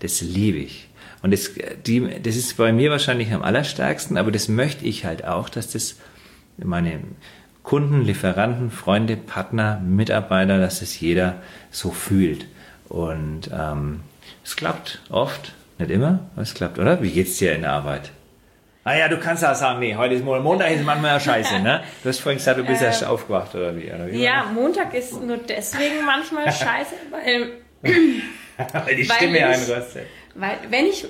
[0.00, 0.88] Das liebe ich.
[1.22, 1.50] Und das,
[1.84, 5.70] die, das ist bei mir wahrscheinlich am allerstärksten, aber das möchte ich halt auch, dass
[5.70, 5.96] das
[6.56, 7.00] meine
[7.66, 11.42] Kunden, Lieferanten, Freunde, Partner, Mitarbeiter, dass es jeder
[11.72, 12.46] so fühlt.
[12.88, 14.02] Und ähm,
[14.44, 17.02] es klappt oft, nicht immer, aber es klappt, oder?
[17.02, 18.12] Wie geht's dir in der Arbeit?
[18.84, 21.82] Ah ja, du kannst auch sagen, nee, heute ist Montag, Montag ist manchmal scheiße, ne?
[22.04, 23.92] Du hast vorhin gesagt, du bist erst ähm, aufgewacht, oder wie?
[23.92, 27.50] Oder wie ja, Montag ist nur deswegen manchmal scheiße, weil...
[28.86, 30.06] weil die Stimme einrostet.
[30.36, 31.04] Weil, wenn ich...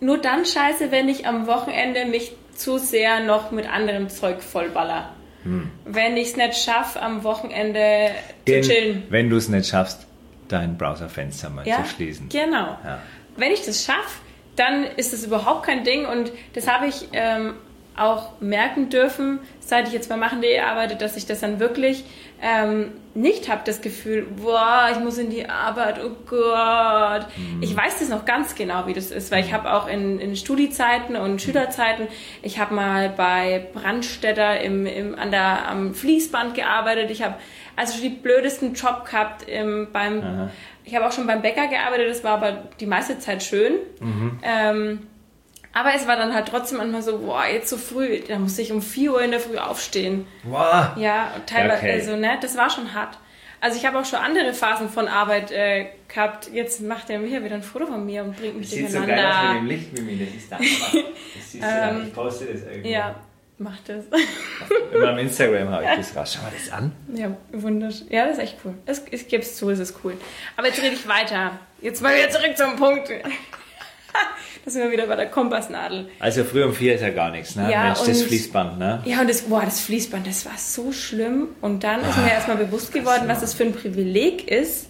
[0.00, 5.14] Nur dann scheiße, wenn ich am Wochenende mich zu sehr noch mit anderem Zeug vollballer.
[5.44, 5.70] Hm.
[5.84, 8.10] Wenn ich es nicht schaffe, am Wochenende
[8.46, 9.02] Den, zu chillen.
[9.08, 10.06] Wenn du es nicht schaffst,
[10.48, 12.28] dein Browserfenster mal ja, zu schließen.
[12.28, 12.78] Genau.
[12.84, 13.00] Ja.
[13.36, 14.20] Wenn ich das schaffe,
[14.56, 17.54] dann ist das überhaupt kein Ding und das habe ich ähm,
[17.96, 22.04] auch merken dürfen, seit ich jetzt bei Machen.de arbeite, dass ich das dann wirklich
[22.42, 27.26] ähm, nicht habe, das Gefühl, boah, ich muss in die Arbeit, oh Gott.
[27.36, 27.62] Mhm.
[27.62, 30.34] Ich weiß das noch ganz genau, wie das ist, weil ich habe auch in, in
[30.34, 32.08] Studiezeiten und Schülerzeiten,
[32.42, 37.34] ich habe mal bei Brandstätter im, im, an der, am Fließband gearbeitet, ich habe
[37.76, 40.50] also die blödesten Job gehabt im, beim, Aha.
[40.84, 43.74] ich habe auch schon beim Bäcker gearbeitet, das war aber die meiste Zeit schön.
[44.00, 44.38] Mhm.
[44.42, 44.98] Ähm,
[45.72, 48.72] aber es war dann halt trotzdem manchmal so, boah, jetzt so früh, da musste ich
[48.72, 50.26] um 4 Uhr in der Früh aufstehen.
[50.44, 50.96] Wow.
[50.96, 51.92] Ja, teilweise, okay.
[51.92, 53.18] also, ne, das war schon hart.
[53.62, 56.50] Also ich habe auch schon andere Phasen von Arbeit äh, gehabt.
[56.52, 59.14] Jetzt macht er mir wieder ein Foto von mir und bringt mich das durcheinander.
[59.14, 60.58] Sieht so geil aus mit dem Licht, Mimi, das ist da.
[61.36, 62.88] Das siehst ähm, ich poste das irgendwo.
[62.88, 63.14] Ja,
[63.58, 64.04] mach das.
[64.92, 66.34] In meinem Instagram habe ich das raus.
[66.34, 66.92] Schau mal das an.
[67.14, 68.08] Ja, wunderschön.
[68.10, 68.74] Ja, das ist echt cool.
[68.84, 70.16] Es, ich gebe es zu, es ist cool.
[70.56, 71.52] Aber jetzt rede ich weiter.
[71.80, 73.10] Jetzt mal wieder zurück zum Punkt.
[74.64, 76.08] Da sind wir wieder bei der Kompassnadel.
[76.20, 77.68] Also früh um vier ist ja gar nichts, ne?
[77.70, 79.02] Ja, Mensch, und, das Fließband, ne?
[79.04, 81.48] Ja, und das, boah, das Fließband, das war so schlimm.
[81.60, 84.88] Und dann ist mir ah, erstmal bewusst geworden, was das für ein Privileg ist,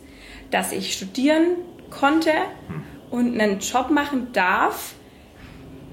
[0.50, 1.56] dass ich studieren
[1.88, 2.82] konnte hm.
[3.10, 4.94] und einen Job machen darf,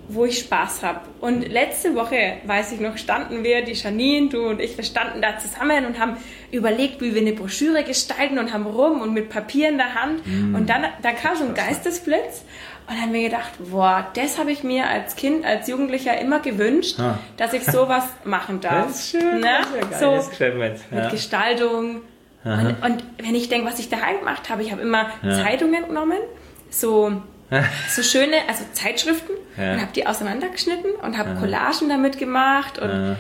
[0.10, 1.02] wo ich Spaß habe.
[1.22, 5.22] Und letzte Woche, weiß ich noch, standen wir, die Janine, du und ich, wir standen
[5.22, 6.18] da zusammen und haben
[6.52, 10.26] überlegt, wie wir eine Broschüre gestalten und haben rum und mit Papier in der Hand.
[10.26, 10.56] Mm.
[10.56, 12.44] Und dann, dann kam so ein Geistesblitz
[12.90, 16.40] und dann haben wir gedacht, boah, das habe ich mir als Kind, als Jugendlicher immer
[16.40, 17.20] gewünscht, ah.
[17.38, 18.88] dass ich sowas machen darf.
[18.88, 19.42] Das ist schön.
[19.42, 19.60] Ne?
[19.92, 21.10] Das ist ja so mit ja.
[21.10, 22.02] Gestaltung.
[22.44, 25.36] Und, und, wenn ich denke, was ich daheim gemacht habe, ich habe immer ja.
[25.44, 26.18] Zeitungen genommen,
[26.72, 27.22] so,
[27.90, 33.18] so schöne, also Zeitschriften, und habe die auseinandergeschnitten und habe Collagen damit gemacht und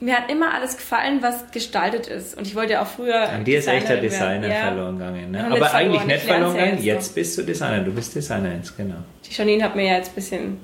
[0.00, 2.36] mir hat immer alles gefallen, was gestaltet ist.
[2.36, 3.28] Und ich wollte ja auch früher.
[3.28, 4.62] An dir ist echt der Designer ja.
[4.62, 5.30] verloren gegangen.
[5.30, 5.46] Ne?
[5.52, 6.82] Aber eigentlich nicht verloren gegangen.
[6.82, 7.80] Jetzt bist du Designer.
[7.80, 8.96] Du bist Designer jetzt, genau.
[9.26, 10.58] Die Janine hat mir ja jetzt ein bisschen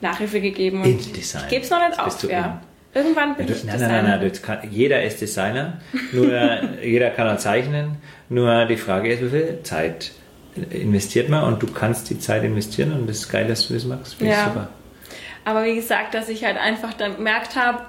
[0.00, 0.82] Nachhilfe gegeben.
[0.82, 1.42] Und in Design.
[1.44, 2.30] Ich gebe es noch nicht auf.
[2.30, 2.60] Ja.
[2.94, 4.02] Irgendwann bin ja, du, ich nein, Designer.
[4.02, 4.42] Nein, nein, nein.
[4.42, 5.80] Kann, jeder ist Designer.
[6.12, 6.30] Nur
[6.82, 7.96] jeder kann auch zeichnen.
[8.28, 10.12] Nur die Frage ist, wie viel Zeit
[10.70, 11.42] investiert man?
[11.44, 12.92] Und du kannst die Zeit investieren.
[12.92, 14.14] Und das ist geil, dass du das machst.
[14.14, 14.44] Finde ja.
[14.44, 14.68] super.
[15.44, 17.80] Aber wie gesagt, dass ich halt einfach dann gemerkt habe,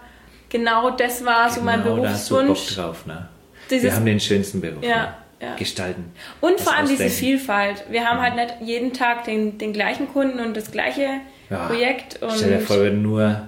[0.49, 2.75] genau das war so mein Genau, da hast du Berufswunsch.
[2.75, 3.27] Bock drauf, ne?
[3.69, 4.83] Dieses- Wir haben den schönsten Beruf.
[4.83, 5.13] Ja, ne?
[5.41, 5.55] ja.
[5.55, 6.11] Gestalten.
[6.41, 7.15] Und vor allem diese ausdenken.
[7.39, 7.83] Vielfalt.
[7.89, 11.07] Wir haben halt nicht jeden Tag den, den gleichen Kunden und das gleiche
[11.49, 11.67] Ja.
[11.67, 12.21] Projekt.
[12.23, 13.47] Und Stell dir vor, wir würden nur,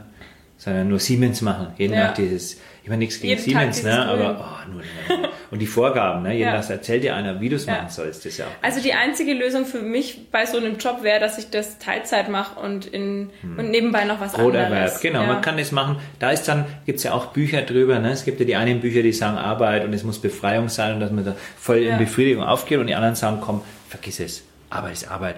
[0.58, 1.68] sondern nur Siemens machen.
[1.78, 2.08] Jeden Ja.
[2.08, 4.06] Tag dieses, ich meine nichts gegen Jeden Siemens, ne?
[4.08, 4.82] Aber oh, nur,
[5.20, 5.30] nur.
[5.52, 6.34] und die Vorgaben, ne?
[6.38, 6.52] Jeden.
[6.52, 8.26] Tag erzählt dir einer, wie du es machen sollst.
[8.26, 11.38] Das ja auch Also die einzige Lösung für mich bei so einem Job wäre, dass
[11.38, 15.02] ich das Teilzeit mache und, in, und nebenbei noch was Broterwerb, anderes.
[15.02, 15.98] genau, man kann das machen.
[16.20, 18.12] Da ist dann, gibt's ja auch Bücher drüber, ne?
[18.12, 21.00] Es gibt ja die einen Bücher, die sagen Arbeit und es muss Befreiung sein und
[21.00, 24.44] dass man da voll in Befriedigung aufgeht und die anderen sagen, komm, vergiss es.
[24.70, 25.36] Arbeit ist Arbeit,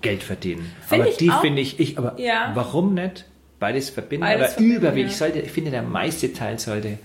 [0.00, 0.72] Geld verdienen.
[0.86, 2.52] Find aber die finde ich, ich, aber Ja.
[2.54, 3.26] warum nicht?
[3.64, 5.10] Beides verbinden, Beides aber verbinden, überwiegend.
[5.10, 5.12] ja.
[5.12, 6.98] Ich, sollte, ich finde, der meiste Teil sollte,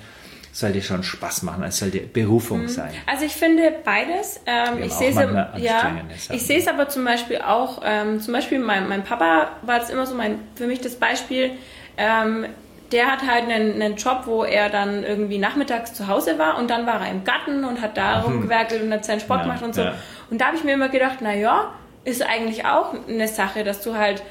[0.51, 2.91] sollte schon Spaß machen, es sollte Berufung sein.
[3.05, 4.41] Also ich finde beides.
[4.45, 5.93] Ähm, ich sehe es ja,
[6.31, 7.81] ich sehe es aber zum Beispiel auch.
[7.85, 11.51] Ähm, zum Beispiel mein, mein Papa war das immer so mein für mich das Beispiel.
[11.97, 12.45] Ähm,
[12.91, 16.69] der hat halt einen, einen Job, wo er dann irgendwie nachmittags zu Hause war und
[16.71, 19.63] dann war er im Garten und hat da rumgewerkelt und hat seinen Sport Ja, gemacht
[19.63, 19.81] und so.
[19.81, 19.93] ja.
[20.31, 23.81] Und da habe ich mir immer gedacht, na ja, ist eigentlich auch eine Sache, dass
[23.83, 24.23] du halt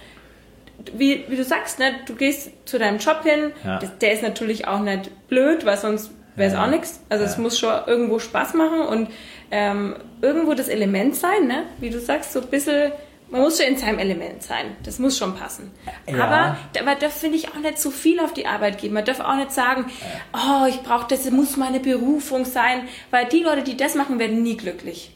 [0.94, 3.78] wie, wie du sagst, ne, du gehst zu deinem Job hin, Ja.
[3.78, 6.64] das, der ist natürlich auch nicht blöd, weil sonst wäre es Ja.
[6.64, 7.00] auch nichts.
[7.08, 7.42] Also es Ja.
[7.42, 9.08] muss schon irgendwo Spaß machen und
[9.50, 11.64] ähm, irgendwo das Element sein, ne?
[11.80, 12.92] wie du sagst, so ein bisschen,
[13.30, 14.76] man muss schon in seinem Element sein.
[14.84, 15.70] Das muss schon passen.
[16.06, 16.22] Ja.
[16.24, 18.94] Aber da, man darf, finde ich, auch nicht zu viel auf die Arbeit geben.
[18.94, 19.86] Man darf auch nicht sagen,
[20.32, 24.18] oh, ich brauche das, das muss meine Berufung sein, weil die Leute, die das machen,
[24.18, 25.14] werden nie glücklich.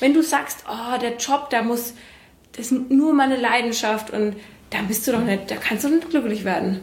[0.00, 1.94] Wenn du sagst, oh, der Job, da muss,
[2.56, 4.36] das ist nur meine Leidenschaft und
[4.70, 6.80] dann bist du doch nicht, da kannst du nicht glücklich werden.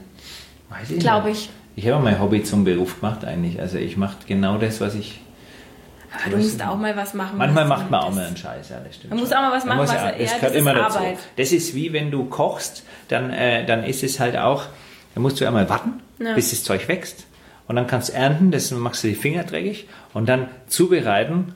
[0.70, 1.50] Weiß ich Glaube ich.
[1.76, 3.60] Ich habe mein Hobby zum Beruf gemacht eigentlich.
[3.60, 5.20] Also ich mache genau das, was ich.
[6.24, 7.38] Aber du musst auch mal was machen.
[7.38, 9.12] Manchmal macht man auch mal einen Scheiß, ja, das stimmt.
[9.12, 10.98] Man muss auch mal was machen, was- ja, ja, das das gehört ist immer dazu.
[11.00, 11.18] Arbeit.
[11.36, 14.64] Das ist wie wenn du kochst, dann, äh, dann ist es halt auch,
[15.14, 16.34] dann musst du einmal warten, Ja.
[16.34, 17.26] bis das Zeug wächst.
[17.68, 21.54] Und dann kannst du ernten, das machst du die Finger dreckig und dann zubereiten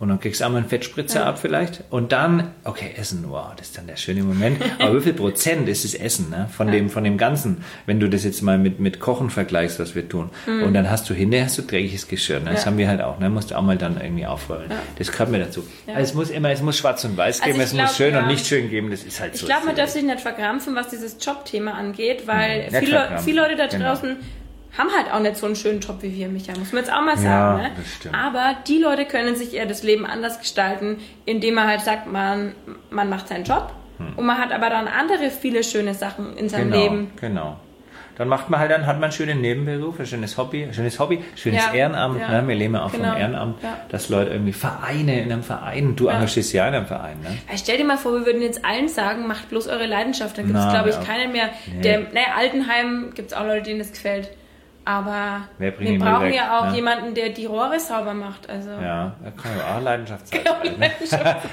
[0.00, 3.68] und dann kriegst du einmal einen Fettspritzer ab vielleicht und dann, okay, essen, wow, das
[3.68, 4.58] ist dann der schöne Moment.
[4.78, 6.48] Aber wie viel Prozent ist das Essen ne?
[6.56, 9.94] von, dem, von dem Ganzen, wenn du das jetzt mal mit, mit Kochen vergleichst, was
[9.94, 10.30] wir tun.
[10.46, 12.38] Und dann hast du hinterher hast du dreckiges Geschirr.
[12.40, 12.50] Ne?
[12.52, 12.66] Das Ja.
[12.66, 13.18] haben wir halt auch.
[13.18, 13.28] Ne?
[13.28, 14.70] Musst du auch mal dann irgendwie aufräumen.
[14.98, 15.66] Das gehört mir dazu.
[15.88, 17.96] Also es muss immer, es muss schwarz und weiß Also geben, ich es glaub, muss
[17.96, 18.20] schön ja.
[18.20, 18.90] und nicht schön geben.
[18.90, 19.46] Das ist halt Ich so.
[19.46, 22.76] glaube, man darf sich nicht verkrampfen, was dieses Jobthema angeht, weil Mhm.
[22.76, 23.96] Viele, viele Leute da genau.
[24.78, 27.00] Haben halt auch nicht so einen schönen Job wie wir, Micha, muss man jetzt auch
[27.02, 27.20] mal Ja,
[27.56, 27.62] sagen.
[27.62, 27.70] ne?
[27.76, 28.14] das stimmt.
[28.14, 32.54] Aber die Leute können sich eher das Leben anders gestalten, indem man halt sagt, man,
[32.90, 33.72] man macht seinen Job
[34.16, 36.70] und man hat aber dann andere viele schöne Sachen in seinem Hm.
[36.72, 37.10] genau, Leben.
[37.20, 37.56] Genau.
[38.16, 40.98] Dann macht man halt, dann hat man einen schönen Nebenberuf, ein schönes Hobby, ein schönes
[40.98, 42.20] Hobby, schönes Ja, Ehrenamt.
[42.20, 42.40] ja.
[42.42, 42.48] Ne?
[42.48, 43.76] Wir leben ja auch Genau, vom Ehrenamt, ja.
[43.90, 47.28] dass Leute irgendwie Vereine in einem Verein, du engagierst ja in einem Verein, ne?
[47.48, 50.36] Ja, Stell dir mal vor, wir würden jetzt allen sagen, macht bloß eure Leidenschaft.
[50.36, 51.02] Dann gibt es, glaube ich, ja.
[51.02, 51.50] keinen mehr.
[51.72, 51.80] Nee.
[51.82, 54.30] Der, naja, Altenheim gibt es auch Leute, denen das gefällt.
[54.88, 56.76] Aber wir brauchen weg, ja auch ne?
[56.76, 58.48] jemanden, der die Rohre sauber macht.
[58.48, 58.70] Also.
[58.70, 60.40] Ja, da kann ja auch Leidenschaft sein.
[60.42, 60.90] Genau, ne?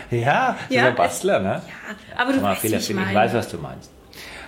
[0.21, 1.61] ja, so Ja, ein Bastler, ne?
[1.67, 2.89] Ja, aber du weißt, Fehler ich.
[2.89, 3.91] Ich weiß, was du meinst.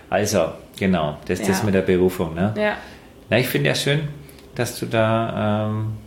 [0.10, 1.54] Also, genau, das ist Ja.
[1.54, 2.54] das mit der Berufung, ne?
[2.58, 2.76] Ja,
[3.30, 4.08] Na, ich finde ja schön,
[4.56, 5.98] dass du da, ähm,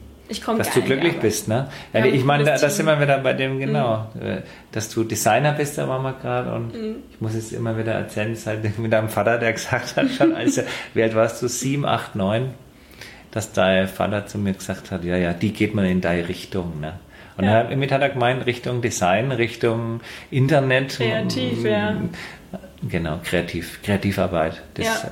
[0.57, 1.69] dass du glücklich bist, ne?
[1.93, 2.77] Ja, ich meine, da, cooles da Team.
[2.77, 4.39] sind wir wieder bei dem, genau, äh,
[4.73, 6.97] dass du Designer bist, da waren wir gerade und Mhm.
[7.11, 10.09] ich muss jetzt immer wieder erzählen, das ist halt mit deinem Vater, der gesagt hat
[10.17, 10.63] schon, also,
[10.95, 11.49] wie alt warst du?
[11.49, 12.55] Sieben, acht, neun?
[13.33, 16.81] Dass dein Vater zu mir gesagt hat, ja, ja, die geht man in deine Richtung,
[16.81, 16.95] ne?
[17.37, 17.63] Und Ja.
[17.63, 20.01] damit hat er gemeint, Richtung Design, Richtung
[20.31, 20.97] Internet.
[20.97, 21.97] Kreativ, ja.
[22.89, 24.61] Genau, kreativ, Kreativarbeit.
[24.75, 25.11] Das, Ja.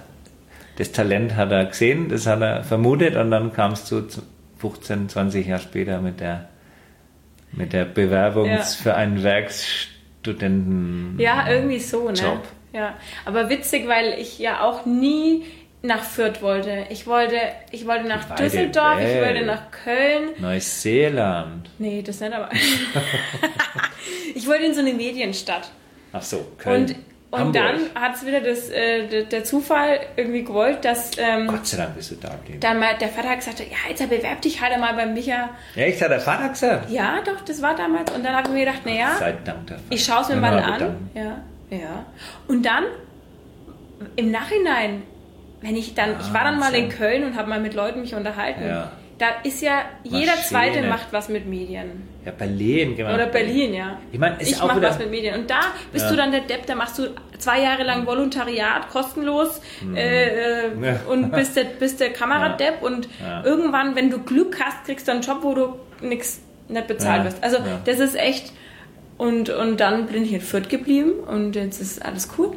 [0.77, 4.23] das Talent hat er gesehen, das hat er vermutet und dann kamst du zu
[4.59, 6.49] 15, 20 Jahre später mit der,
[7.53, 8.59] mit der Bewerbung Ja.
[8.59, 11.17] für einen Werkstudenten.
[11.19, 12.15] Ja, irgendwie so, ne?
[12.15, 12.43] Job.
[12.73, 12.95] Ja,
[13.25, 15.45] aber witzig, weil ich ja auch nie
[15.83, 16.87] nach Fürth wollte.
[16.91, 17.37] Ich wollte,
[17.71, 19.27] ich wollte nach Weite Düsseldorf, ich Welt.
[19.27, 20.31] wollte nach Köln.
[20.39, 21.71] Neuseeland.
[21.79, 22.49] Nee, das nicht, aber.
[24.35, 25.71] ich wollte in so eine Medienstadt.
[26.13, 26.83] Ach so, Köln.
[26.83, 26.97] Und,
[27.31, 27.55] und Hamburg.
[27.95, 31.95] dann hat es wieder das, äh, der, Zufall irgendwie gewollt, dass ähm, Gott sei Dank
[31.95, 32.61] bist du da geblieben.
[32.61, 35.51] dann mal der Vater gesagt hat, ja, jetzt bewerb dich halt mal bei Micha.
[35.77, 36.91] Echt, hat der Vater gesagt?
[36.91, 38.11] Ja, doch, das war damals.
[38.13, 39.11] Und dann habe ich mir gedacht, naja,
[39.91, 41.11] ich schaue es mir mal wir an.
[41.15, 42.07] Ja, ja.
[42.49, 42.85] Und dann,
[44.17, 45.03] im Nachhinein,
[45.61, 46.89] wenn ich dann, ich war dann mal in.
[46.89, 48.67] Köln und habe mal mit Leuten mich unterhalten.
[48.67, 48.93] Ja.
[49.19, 50.45] Da ist ja, jeder Maschine.
[50.47, 52.07] Zweite macht was mit Medien.
[52.25, 53.15] Ja, Berlin, genau.
[53.15, 53.99] Oder Berlin, ja.
[54.13, 55.35] Ich meine, ich auch mach wieder- was mit Medien.
[55.41, 55.59] Und da
[55.93, 56.11] bist Ja.
[56.13, 59.61] du dann der Depp, da machst du zwei Jahre lang Volontariat, kostenlos
[59.97, 60.27] äh,
[60.67, 60.85] äh, Mhm.
[60.85, 61.01] Ja.
[61.09, 63.09] und bist der, bist der Kameradepp und
[63.45, 67.43] irgendwann, wenn du Glück hast, kriegst du einen Job, wo du nichts nicht bezahlt wirst.
[67.43, 68.53] Also das ist echt
[69.17, 72.53] und, und dann bin ich in Fürth geblieben und jetzt ist alles cool.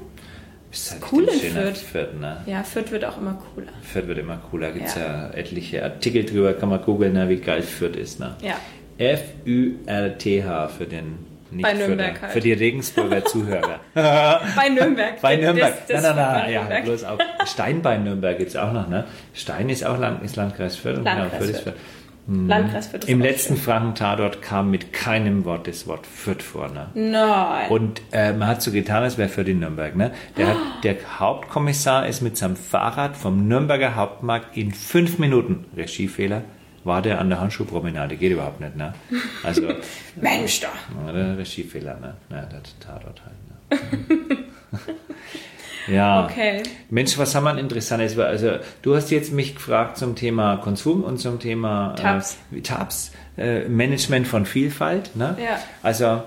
[0.72, 1.78] Ist halt Cool in Fürth.
[1.78, 2.38] Fürth, ne?
[2.46, 3.72] Ja, Fürth wird auch immer cooler.
[3.82, 4.72] Fürth wird immer cooler.
[4.72, 5.02] Gibt es ja.
[5.02, 5.30] Ja.
[5.34, 8.20] etliche Artikel drüber, kann man googeln, ne, wie geil Fürth ist.
[8.20, 8.36] Ne?
[8.42, 8.56] Ja.
[8.98, 12.32] F-U-R-T-H für den nicht Bei Nürnberg halt.
[12.32, 13.82] Für die Regensburger Zuhörer.
[13.94, 15.20] Bei Nürnberg.
[15.22, 15.86] Bei Nürnberg.
[15.88, 17.20] Das, das nein, nein, nein, ja, bloß auch.
[17.46, 19.06] Stein bei Nürnberg gibt es auch noch, ne?
[19.34, 21.00] Stein ist auch Land, ist Landkreis Fürth.
[21.00, 21.76] und Landkreis genau, Fürth ist Fürth.
[22.36, 22.48] Fürth.
[22.48, 26.90] Landkreis Fürth Im letzten Franken-Tatort kam mit keinem Wort das Wort Fürth vor, ne?
[26.94, 27.70] Nein.
[27.70, 29.96] Und äh, man hat so getan, als wäre für die Nürnberg.
[29.96, 30.12] Ne?
[30.38, 36.44] Der, hat, der Hauptkommissar ist mit seinem Fahrrad vom Nürnberger Hauptmarkt in fünf Minuten, Regiefehler,
[36.84, 38.16] war der an der Handschuhpromenade.
[38.16, 38.76] Geht überhaupt nicht.
[38.76, 38.94] Ne?
[39.44, 39.62] Also,
[40.16, 40.70] Mensch, da.
[41.12, 42.00] der Regiefehler.
[42.00, 42.16] Ne?
[42.30, 43.80] Ja, der Tatort halt.
[43.82, 44.38] Ne?
[45.88, 46.26] ja.
[46.26, 46.64] Okay.
[46.90, 48.18] Mensch, was haben wir denn Interessantes?
[48.18, 52.38] Also, du hast jetzt mich gefragt zum Thema Konsum und zum Thema Tabs.
[52.56, 55.16] Äh, Tabs äh, Management von Vielfalt.
[55.16, 55.38] Ne?
[55.44, 55.60] Ja.
[55.84, 56.24] Also,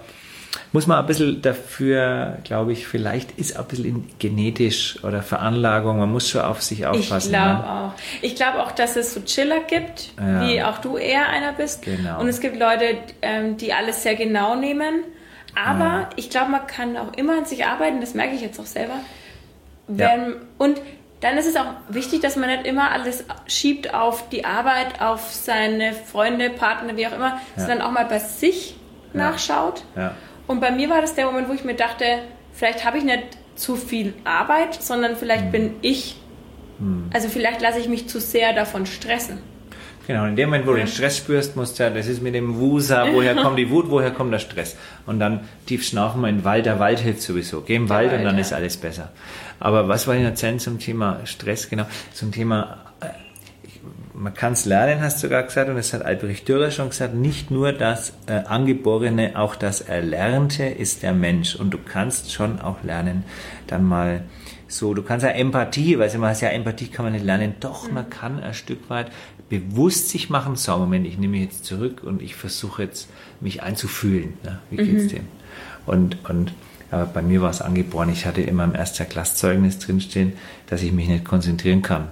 [0.72, 5.98] muss man ein bisschen dafür, glaube ich, vielleicht ist ein bisschen in genetisch oder Veranlagung,
[5.98, 7.30] man muss schon auf sich Ich aufpassen.
[7.30, 7.70] glaube ne?
[7.70, 7.92] auch.
[8.22, 10.46] Ich glaube auch, dass es so Chiller gibt, Ja.
[10.48, 11.82] wie auch du eher einer bist.
[11.82, 12.20] Genau.
[12.20, 15.05] Und es gibt Leute, ähm, die alles sehr genau nehmen.
[15.57, 18.66] Aber ich glaube, man kann auch immer an sich arbeiten, das merke ich jetzt auch
[18.66, 18.94] selber.
[19.87, 20.80] Wenn, Und
[21.20, 25.32] dann ist es auch wichtig, dass man nicht immer alles schiebt auf die Arbeit, auf
[25.32, 28.76] seine Freunde, Partner, wie auch immer, sondern auch mal bei sich
[29.12, 29.85] nachschaut.
[29.97, 30.14] Ja.
[30.47, 32.05] Und bei mir war das der Moment, wo ich mir dachte,
[32.53, 36.16] vielleicht habe ich nicht zu viel Arbeit, sondern vielleicht bin ich,
[37.12, 39.39] also vielleicht lasse ich mich zu sehr davon stressen.
[40.07, 42.34] Genau, in dem Moment, wo du den Stress spürst, musst du ja, das ist mit
[42.34, 44.76] dem Wusa, woher kommt die Wut, woher kommt der Stress?
[45.07, 47.62] Und dann tief schnaufen wir in den Wald, der Wald hilft sowieso.
[47.62, 48.42] Geh im Wald, Wald, und dann ja.
[48.42, 49.11] ist alles besser.
[49.61, 51.70] Aber was wollte ich erzählen zum Thema Stress?
[51.70, 52.84] Genau, zum Thema,
[54.15, 57.15] man kann es lernen, hast du sogar gesagt, und das hat Albrecht Dürer schon gesagt,
[57.15, 61.57] nicht nur das äh, Angeborene, auch das Erlernte ist der Mensch.
[61.57, 63.25] Und du kannst schon auch lernen,
[63.67, 64.23] dann mal
[64.69, 67.55] so, du kannst ja Empathie, weil man heißt ja, Empathie kann man nicht lernen.
[67.61, 69.11] Doch, man kann ein Stück weit
[69.49, 73.09] bewusst sich machen, so, Moment, ich nehme mich jetzt zurück und ich versuche jetzt,
[73.41, 74.35] mich einzufühlen.
[74.43, 74.61] Ne?
[74.71, 75.27] Wie geht's dem?
[75.87, 76.55] Und, und
[76.91, 80.35] aber bei mir war es angeboren, ich hatte in meinem erster Klasszeugnis drinstehen,
[80.67, 82.09] dass ich mich nicht konzentrieren kann.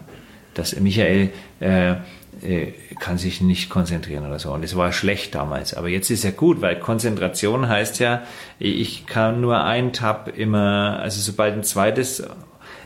[0.55, 1.31] Dass Michael
[1.61, 1.95] äh,
[2.43, 4.53] äh, kann sich nicht konzentrieren oder so.
[4.53, 5.75] Und es war schlecht damals.
[5.75, 8.23] Aber jetzt ist ja gut, weil Konzentration heißt ja,
[8.59, 12.23] ich kann nur ein Tab immer, also sobald ein zweites,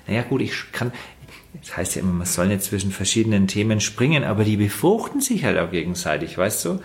[0.06, 0.92] naja gut, ich kann,
[1.60, 5.44] das heißt ja immer, man soll nicht zwischen verschiedenen Themen springen, aber die befruchten sich
[5.44, 6.80] halt auch gegenseitig, weißt du?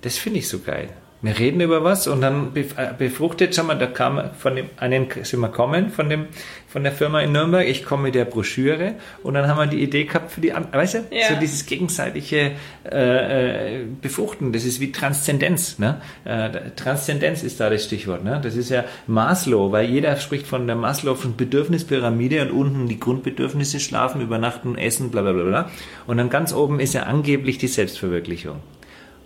[0.00, 0.88] Das finde ich so geil.
[1.22, 2.64] Wir reden über was und dann äh,
[2.96, 6.26] befruchtet schon mal, da kam von dem einen sind wir kommen von dem
[6.76, 9.82] von der Firma in Nürnberg, ich komme mit der Broschüre und dann haben wir die
[9.82, 11.28] Idee gehabt für die weißt du, Ja.
[11.30, 12.52] so dieses gegenseitige
[12.84, 16.02] äh, äh, Befruchten, das ist wie Transzendenz, ne?
[16.26, 18.42] Äh, Transzendenz ist da das Stichwort, ne?
[18.42, 23.80] Das ist ja Maslow, weil jeder spricht von der Maslow'schen Bedürfnispyramide und unten die Grundbedürfnisse
[23.80, 25.70] schlafen, übernachten, essen, bla bla bla bla.
[26.06, 28.60] Und dann ganz oben ist ja angeblich die Selbstverwirklichung.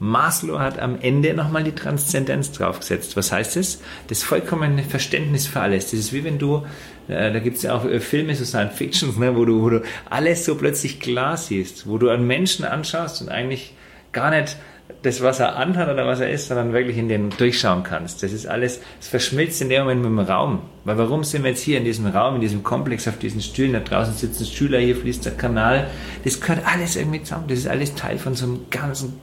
[0.01, 3.17] Maslow hat am Ende nochmal die Transzendenz draufgesetzt.
[3.19, 3.81] Was heißt das?
[4.09, 5.91] Das vollkommene Verständnis für alles.
[5.91, 6.65] Das ist wie wenn du,
[7.11, 9.71] äh, da gibt es ja auch äh, Filme, so Science Fictions, ne, wo, du, wo
[9.71, 13.75] du alles so plötzlich klar siehst, wo du einen Menschen anschaust und eigentlich
[14.13, 14.57] gar nicht
[15.03, 18.23] das, was er anhat oder was er ist, sondern wirklich in den durchschauen kannst.
[18.23, 20.61] Das ist alles, es verschmilzt in dem Moment mit dem Raum.
[20.85, 23.73] Weil warum sind wir jetzt hier in diesem Raum, in diesem Komplex, auf diesen Stühlen,
[23.73, 25.89] da draußen sitzen Schüler, hier fließt der Kanal.
[26.25, 27.47] Das gehört alles irgendwie zusammen.
[27.49, 29.15] Das ist alles Teil von so einem ganzen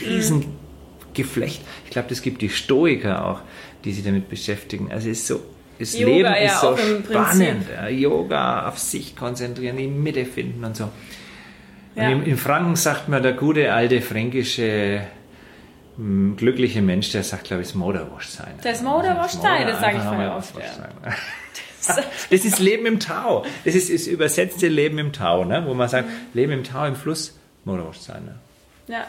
[0.00, 0.46] riesen
[1.12, 1.60] Geflecht.
[1.84, 3.40] Ich glaube, das gibt die Stoiker auch,
[3.84, 4.90] die sich damit beschäftigen.
[4.90, 5.40] Also es ist so,
[5.80, 7.66] das Yoga Leben ja ist so auch im spannend.
[7.74, 10.90] Ja, Yoga, auf sich konzentrieren, die Mitte finden und so.
[11.94, 12.08] Ja.
[12.08, 15.00] Und in, in Franken sagt man, der gute alte fränkische
[15.96, 18.52] m, glückliche Mensch, der sagt, glaube ich, das Moderwurst sein.
[18.62, 21.12] Das Moderwurst sein, das sage ich voll oft, ja.
[22.28, 23.46] Das ist Leben im Tau.
[23.64, 25.64] Das ist das übersetzte Leben im Tau, ne?
[25.66, 28.22] wo man sagt, Leben im Tau, im Fluss, Moderwurst sein.
[28.26, 28.34] Ne?
[28.86, 29.06] Ja.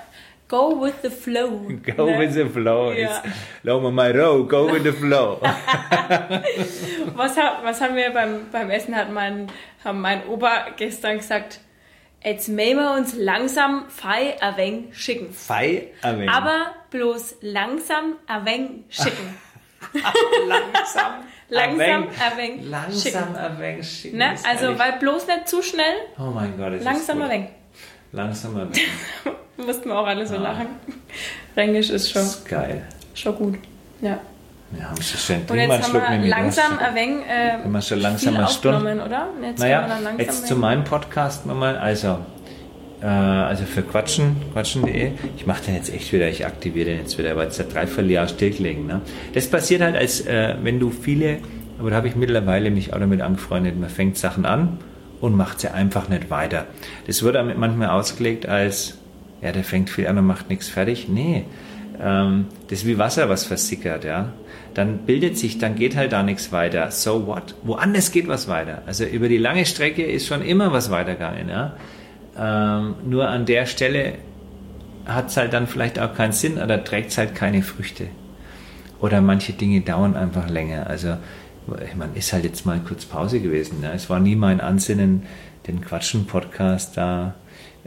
[0.52, 1.50] Go with the flow.
[1.96, 2.20] Go ne?
[2.20, 2.92] with the flow.
[2.92, 3.24] Ja.
[3.24, 5.40] It's Low my row, go with the flow.
[7.16, 9.48] Was, was haben wir beim, beim Essen, hat mein,
[9.86, 11.62] haben mein Opa gestern gesagt,
[12.22, 15.32] jetzt mähen wir uns langsam fei a wenig schicken.
[15.34, 16.28] Fei erwähnen.
[16.28, 19.38] Aber bloß langsam a wenig schicken.
[20.48, 21.24] langsam.
[21.48, 23.84] Langsam a wenig Langsam erwähnen.
[23.84, 24.18] schicken.
[24.18, 24.36] Ne?
[24.46, 27.61] Also, weil bloß nicht zu schnell, Oh mein Gott, langsam a wenig.
[28.12, 28.92] Langsam erwähnen.
[29.66, 30.68] Mussten wir auch alle so lachen.
[31.54, 32.84] Fränkisch ist schon, Das ist geil.
[33.14, 33.58] schon gut.
[34.02, 34.20] Ja.
[34.78, 35.42] Ja, haben Sie schön.
[35.42, 38.44] Und mal jetzt haben Schluck wir langsam a wenig äh, Wenn wir schon langsam viel
[38.44, 39.28] aufgenommen, oder?
[39.42, 41.78] Jetzt wir Naja, jetzt zu meinem Podcast nochmal.
[41.78, 42.20] Also,
[43.02, 45.12] äh, also für Quatschen, quatschen.de.
[45.36, 47.86] Ich mache den jetzt echt wieder, ich aktiviere den jetzt wieder, weil es seit drei
[47.86, 48.88] Vierteljahr stillgelegen.
[48.88, 49.02] Ne?
[49.34, 51.40] Das passiert halt, als äh, wenn du viele
[51.82, 53.80] aber da habe ich mittlerweile mich auch damit angefreundet.
[53.80, 54.78] Man fängt Sachen an
[55.22, 56.66] und macht sie einfach nicht weiter.
[57.08, 58.98] Das wird damit manchmal ausgelegt als,
[59.42, 61.08] ja, der fängt viel an und macht nichts fertig.
[61.08, 61.46] Nee,
[62.02, 64.34] ähm, das ist wie Wasser, was versickert, ja.
[64.74, 66.90] Dann bildet sich, dann geht halt da nichts weiter.
[66.92, 67.56] So what?
[67.64, 68.82] Woanders geht was weiter.
[68.86, 71.74] Also über die lange Strecke ist schon immer was weitergegangen, ja.
[72.38, 74.14] Ähm, nur an der Stelle
[75.06, 78.08] hat es halt dann vielleicht auch keinen Sinn oder trägt es halt keine Früchte.
[79.00, 80.88] Oder manche Dinge dauern einfach länger.
[80.88, 81.18] Also,
[81.68, 83.82] meine, ist halt jetzt mal kurz Pause gewesen.
[83.82, 83.92] Ne?
[83.94, 85.24] Es war nie mein Ansinnen,
[85.68, 87.36] den Quatschen-Podcast da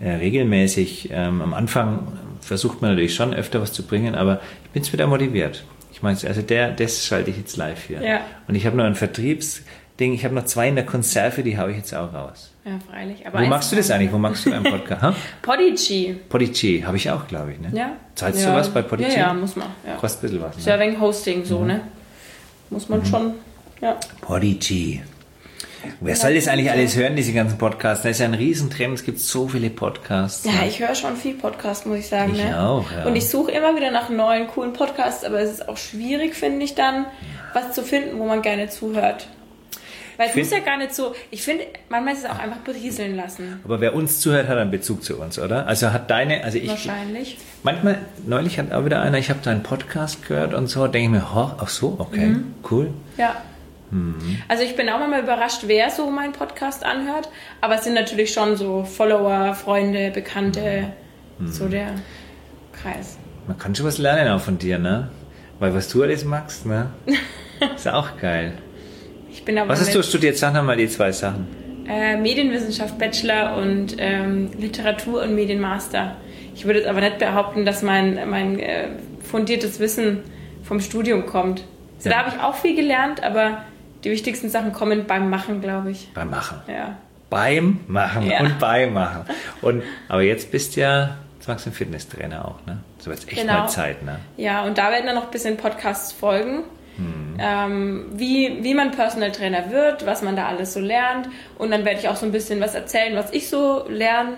[0.01, 1.11] äh, regelmäßig.
[1.13, 2.07] Ähm, am Anfang
[2.41, 5.65] versucht man natürlich schon öfter was zu bringen, aber ich bin jetzt wieder motiviert.
[5.93, 8.03] Ich meine, also der, das schalte ich jetzt live hier.
[8.03, 8.21] Ja.
[8.49, 11.71] Und ich habe noch ein Vertriebsding, ich habe noch zwei in der Konserve, die haue
[11.71, 12.51] ich jetzt auch raus.
[12.65, 13.27] Ja, freilich.
[13.27, 14.13] Aber Wo machst du das eigentlich?
[14.13, 15.19] Wo machst du deinen Podcast?
[15.43, 16.17] Podigy.
[16.29, 17.61] Podigy habe ich auch, glaube ich.
[17.61, 17.79] Ne?
[17.79, 17.93] Ja.
[18.15, 18.51] Zahlst ja.
[18.51, 19.13] du was bei Podigy?
[19.13, 19.69] Ja, ja, muss man.
[19.87, 19.97] Ja.
[19.97, 20.57] Kostet ein bisschen was.
[20.57, 20.63] Ne?
[20.63, 21.83] Serving Hosting, so, ne?
[22.71, 23.35] Muss man schon.
[23.81, 23.99] Ja.
[24.21, 25.03] Podigy.
[26.01, 28.03] Wer soll das eigentlich alles hören, diese ganzen Podcasts?
[28.05, 30.45] Da ist ja ein Riesentrend, es gibt so viele Podcasts.
[30.47, 32.33] Ja, ich höre schon viel Podcast, muss ich sagen.
[32.35, 32.59] Ich ne?
[32.59, 33.05] auch, ja.
[33.05, 36.65] Und ich suche immer wieder nach neuen, coolen Podcasts, aber es ist auch schwierig, finde
[36.65, 37.05] ich dann,
[37.53, 39.29] was zu finden, wo man gerne zuhört.
[40.17, 43.17] Weil es muss ja gar nicht so, ich finde, manchmal ist es auch einfach berieseln
[43.17, 43.61] lassen.
[43.65, 45.67] Aber wer uns zuhört, hat einen Bezug zu uns, oder?
[45.67, 47.37] Also hat deine, also ich, Wahrscheinlich.
[47.65, 51.23] manchmal, neulich hat auch wieder einer, ich habe deinen Podcast gehört und so, denke ich
[51.23, 52.55] mir, oh, ach so, okay, Mhm.
[52.71, 52.91] cool.
[53.19, 53.35] Ja.
[53.95, 54.39] Mhm.
[54.49, 57.29] Also ich bin auch mal überrascht, wer so meinen Podcast anhört.
[57.61, 60.93] Aber es sind natürlich schon so Follower, Freunde, Bekannte,
[61.39, 61.49] Mhm.
[61.49, 61.87] so der
[62.73, 63.19] Kreis.
[63.47, 65.11] Man kann schon was lernen auch von dir, ne?
[65.59, 66.91] Weil was du alles magst, ne?
[67.75, 68.53] Ist auch geil.
[69.31, 70.37] Ich bin aber Was hast du studiert?
[70.37, 71.47] Sag nochmal die zwei Sachen.
[71.89, 76.17] Äh, Medienwissenschaft Bachelor und ähm, Literatur und Medienmaster.
[76.55, 78.89] Ich würde jetzt aber nicht behaupten, dass mein, mein äh,
[79.23, 80.21] fundiertes Wissen
[80.63, 81.65] vom Studium kommt.
[81.99, 82.17] Also Ja.
[82.17, 83.65] Da habe ich auch viel gelernt, aber
[84.05, 86.13] die wichtigsten Sachen kommen beim Machen, glaube ich.
[86.15, 86.61] Beim Machen.
[86.69, 86.97] Ja.
[87.31, 88.41] Beim Machen Ja.
[88.41, 89.25] und beim Machen.
[89.63, 92.79] Und, aber jetzt bist du ja, jetzt magst du einen Fitnesstrainer auch, ne?
[92.99, 93.61] So wird echt Genau.
[93.61, 94.19] mal Zeit, ne?
[94.37, 96.65] Ja, und da werden dann noch ein bisschen Podcasts folgen.
[97.41, 101.29] Ähm, wie, wie man Personal Trainer wird, was man da alles so lernt.
[101.59, 104.35] Und dann werde ich auch so ein bisschen was erzählen, was ich so lerne,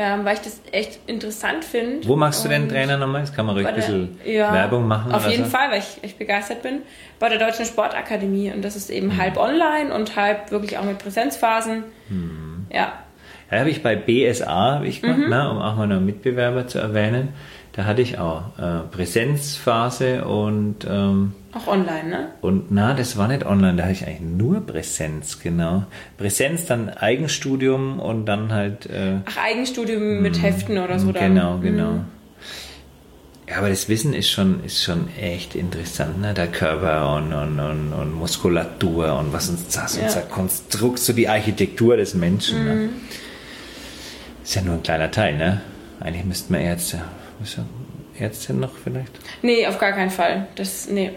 [0.00, 2.06] ähm, weil ich das echt interessant finde.
[2.06, 3.22] Wo machst du denn Trainer nochmal?
[3.22, 5.10] Jetzt kann man ruhig ein bisschen ja, Werbung machen.
[5.10, 5.50] Auf jeden so.
[5.50, 6.82] Fall, weil ich echt begeistert bin.
[7.18, 8.52] Bei der Deutschen Sportakademie.
[8.52, 9.18] Und das ist eben Mhm.
[9.18, 11.82] halb online und halb wirklich auch mit Präsenzphasen.
[12.08, 12.66] Mhm.
[12.72, 12.92] Ja.
[13.50, 15.30] Ja, habe ich bei BSA ich gemacht, Mhm.
[15.30, 17.30] ne, um auch mal noch einen Mitbewerber zu erwähnen.
[17.78, 22.28] Da hatte ich auch äh, Präsenzphase und, ähm, Auch online, ne?
[22.40, 25.84] und na, das war nicht online, da hatte ich eigentlich nur Präsenz, genau.
[26.16, 31.12] Präsenz, dann Eigenstudium und dann halt äh, Ach, Eigenstudium mit Heften oder so.
[31.12, 31.36] dann.
[31.36, 32.00] Genau, genau.
[33.48, 36.34] Ja, aber das Wissen ist schon, ist schon echt interessant, ne?
[36.34, 40.02] Der Körper und, und, und, und Muskulatur und was uns das, Ja.
[40.02, 42.64] unser Konstrukt, so die Architektur des Menschen.
[42.64, 42.74] Ne?
[42.74, 42.88] Mhm.
[44.42, 45.60] Ist ja nur ein kleiner Teil, ne?
[46.00, 47.02] Eigentlich müssten wir Ärzte.
[47.42, 47.64] Ist ja
[48.18, 49.18] Ärztin noch vielleicht?
[49.42, 50.48] Nee, auf gar keinen Fall.
[50.56, 51.12] Das, nee.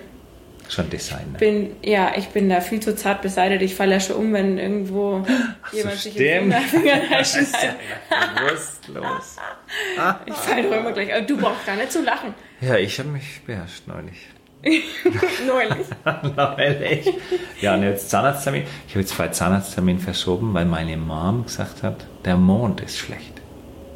[0.70, 1.34] Schon Design.
[1.34, 1.38] Ne?
[1.38, 3.62] bin, ja, ich bin da viel zu zart beseitigt.
[3.62, 5.26] Ich falle ja schon um, wenn irgendwo
[5.74, 6.54] jemand sich in stimmt.
[6.54, 6.96] den Finger.
[8.36, 9.38] Bewusstlos.
[10.26, 11.14] Ich falle doch immer gleich.
[11.14, 12.34] Aber du brauchst gar nicht zu lachen.
[12.60, 14.28] Ja, ich habe mich beherrscht neulich.
[15.48, 15.88] Neulich.
[16.36, 17.14] Neulich.
[17.62, 18.64] Ja, und jetzt Zahnarzttermin.
[18.88, 23.42] Ich habe jetzt zwei Zahnarzttermin verschoben, weil meine Mom gesagt hat, der Mond ist schlecht.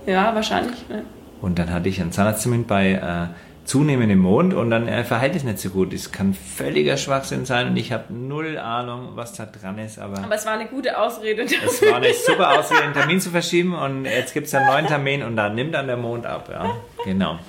[0.08, 0.90] Ja, wahrscheinlich.
[0.90, 1.04] Ne?
[1.42, 3.28] Und dann hatte ich einen Zahnarzttermin bei äh,
[3.66, 5.92] zunehmendem Mond und dann äh, verhält es nicht so gut.
[5.94, 10.24] Es kann völliger Schwachsinn sein und ich habe null Ahnung, was da dran ist, aber,
[10.24, 11.44] Aber es war eine gute Ausrede.
[11.66, 14.86] es war eine super Ausrede, den Termin zu verschieben und jetzt gibt es einen neuen
[14.88, 16.50] Termin und dann nimmt dann der Mond ab.
[16.52, 17.40] Ja, genau.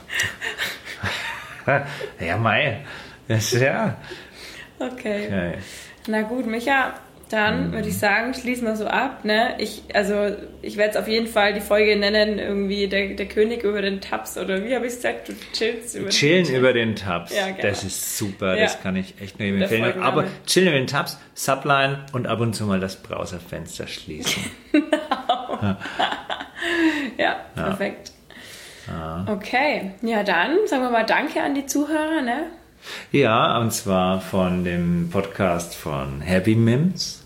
[2.20, 2.37] ja.
[3.28, 3.97] Das, ja.
[4.78, 5.26] Okay.
[5.26, 5.55] Okay.
[6.09, 6.95] Na gut, Micha,
[7.29, 9.24] dann würde ich sagen, schließen wir so ab.
[9.24, 9.57] Ne?
[9.59, 13.64] Ich, also, ich werde es auf jeden Fall die Folge nennen, irgendwie der, der König
[13.64, 17.35] über den Tabs oder wie habe ich gesagt, du chillst über Chillen über den Tabs.
[17.35, 17.62] Ja, genau.
[17.62, 18.62] Das ist super, Ja.
[18.64, 20.03] das kann ich echt nur jedem empfehlen.
[20.03, 24.45] Aber chillen über den Tabs, Subline und ab und zu mal das Browserfenster schließen.
[27.18, 28.12] Ja, perfekt.
[29.27, 32.22] Okay, ja dann sagen wir mal Danke an die Zuhörer.
[32.22, 32.47] Ne?
[33.12, 37.24] Ja, und zwar von dem Podcast von Happy Mims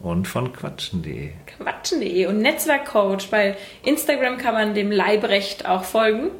[0.00, 1.30] und von quatschen.de.
[1.58, 3.28] Quatschen.de und Netzwerkcoach.
[3.30, 6.30] Bei Instagram kann man dem Leibrecht auch folgen.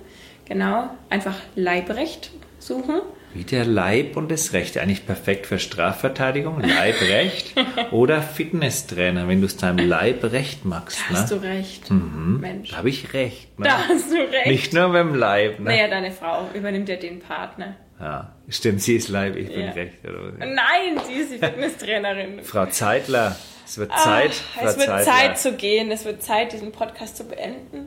[0.47, 3.01] Genau, einfach Leibrecht suchen.
[3.35, 4.77] Wie der Leib und das Recht.
[4.77, 7.55] Eigentlich perfekt für Strafverteidigung, Leibrecht
[7.91, 10.99] oder Fitnesstrainer, wenn du es deinem Leib recht magst.
[11.09, 11.39] Da hast ne?
[11.39, 11.91] du recht.
[11.91, 12.71] Mensch.
[12.71, 13.59] Da habe ich recht.
[13.59, 13.69] Ne?
[13.69, 14.47] Da hast du recht.
[14.47, 15.59] Nicht nur dem Leib.
[15.61, 15.71] Ne?
[15.71, 17.77] Naja, deine Frau übernimmt ja den Partner.
[17.99, 19.71] Ja, stimmt, sie ist Leib, ich bin Ja.
[19.73, 20.05] recht.
[20.05, 20.33] Oder?
[20.39, 22.41] Nein, sie ist die Fitnesstrainerin.
[22.43, 24.35] Frau Zeitler, es wird Zeit.
[24.35, 25.05] Frau es wird Zeitler.
[25.13, 25.91] Zeit zu gehen.
[25.91, 27.87] Es wird Zeit, diesen Podcast zu beenden.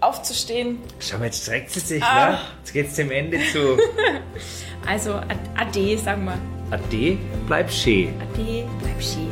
[0.00, 0.78] Aufzustehen.
[1.00, 2.30] Schau mal, jetzt streckt sie sich, Ah.
[2.30, 2.38] ne?
[2.60, 3.78] Jetzt geht's dem Ende zu.
[4.86, 6.38] Also, ad- Ade, sagen wir.
[6.70, 8.14] Ade, bleib schön.
[8.22, 9.30] Ade, bleib schön.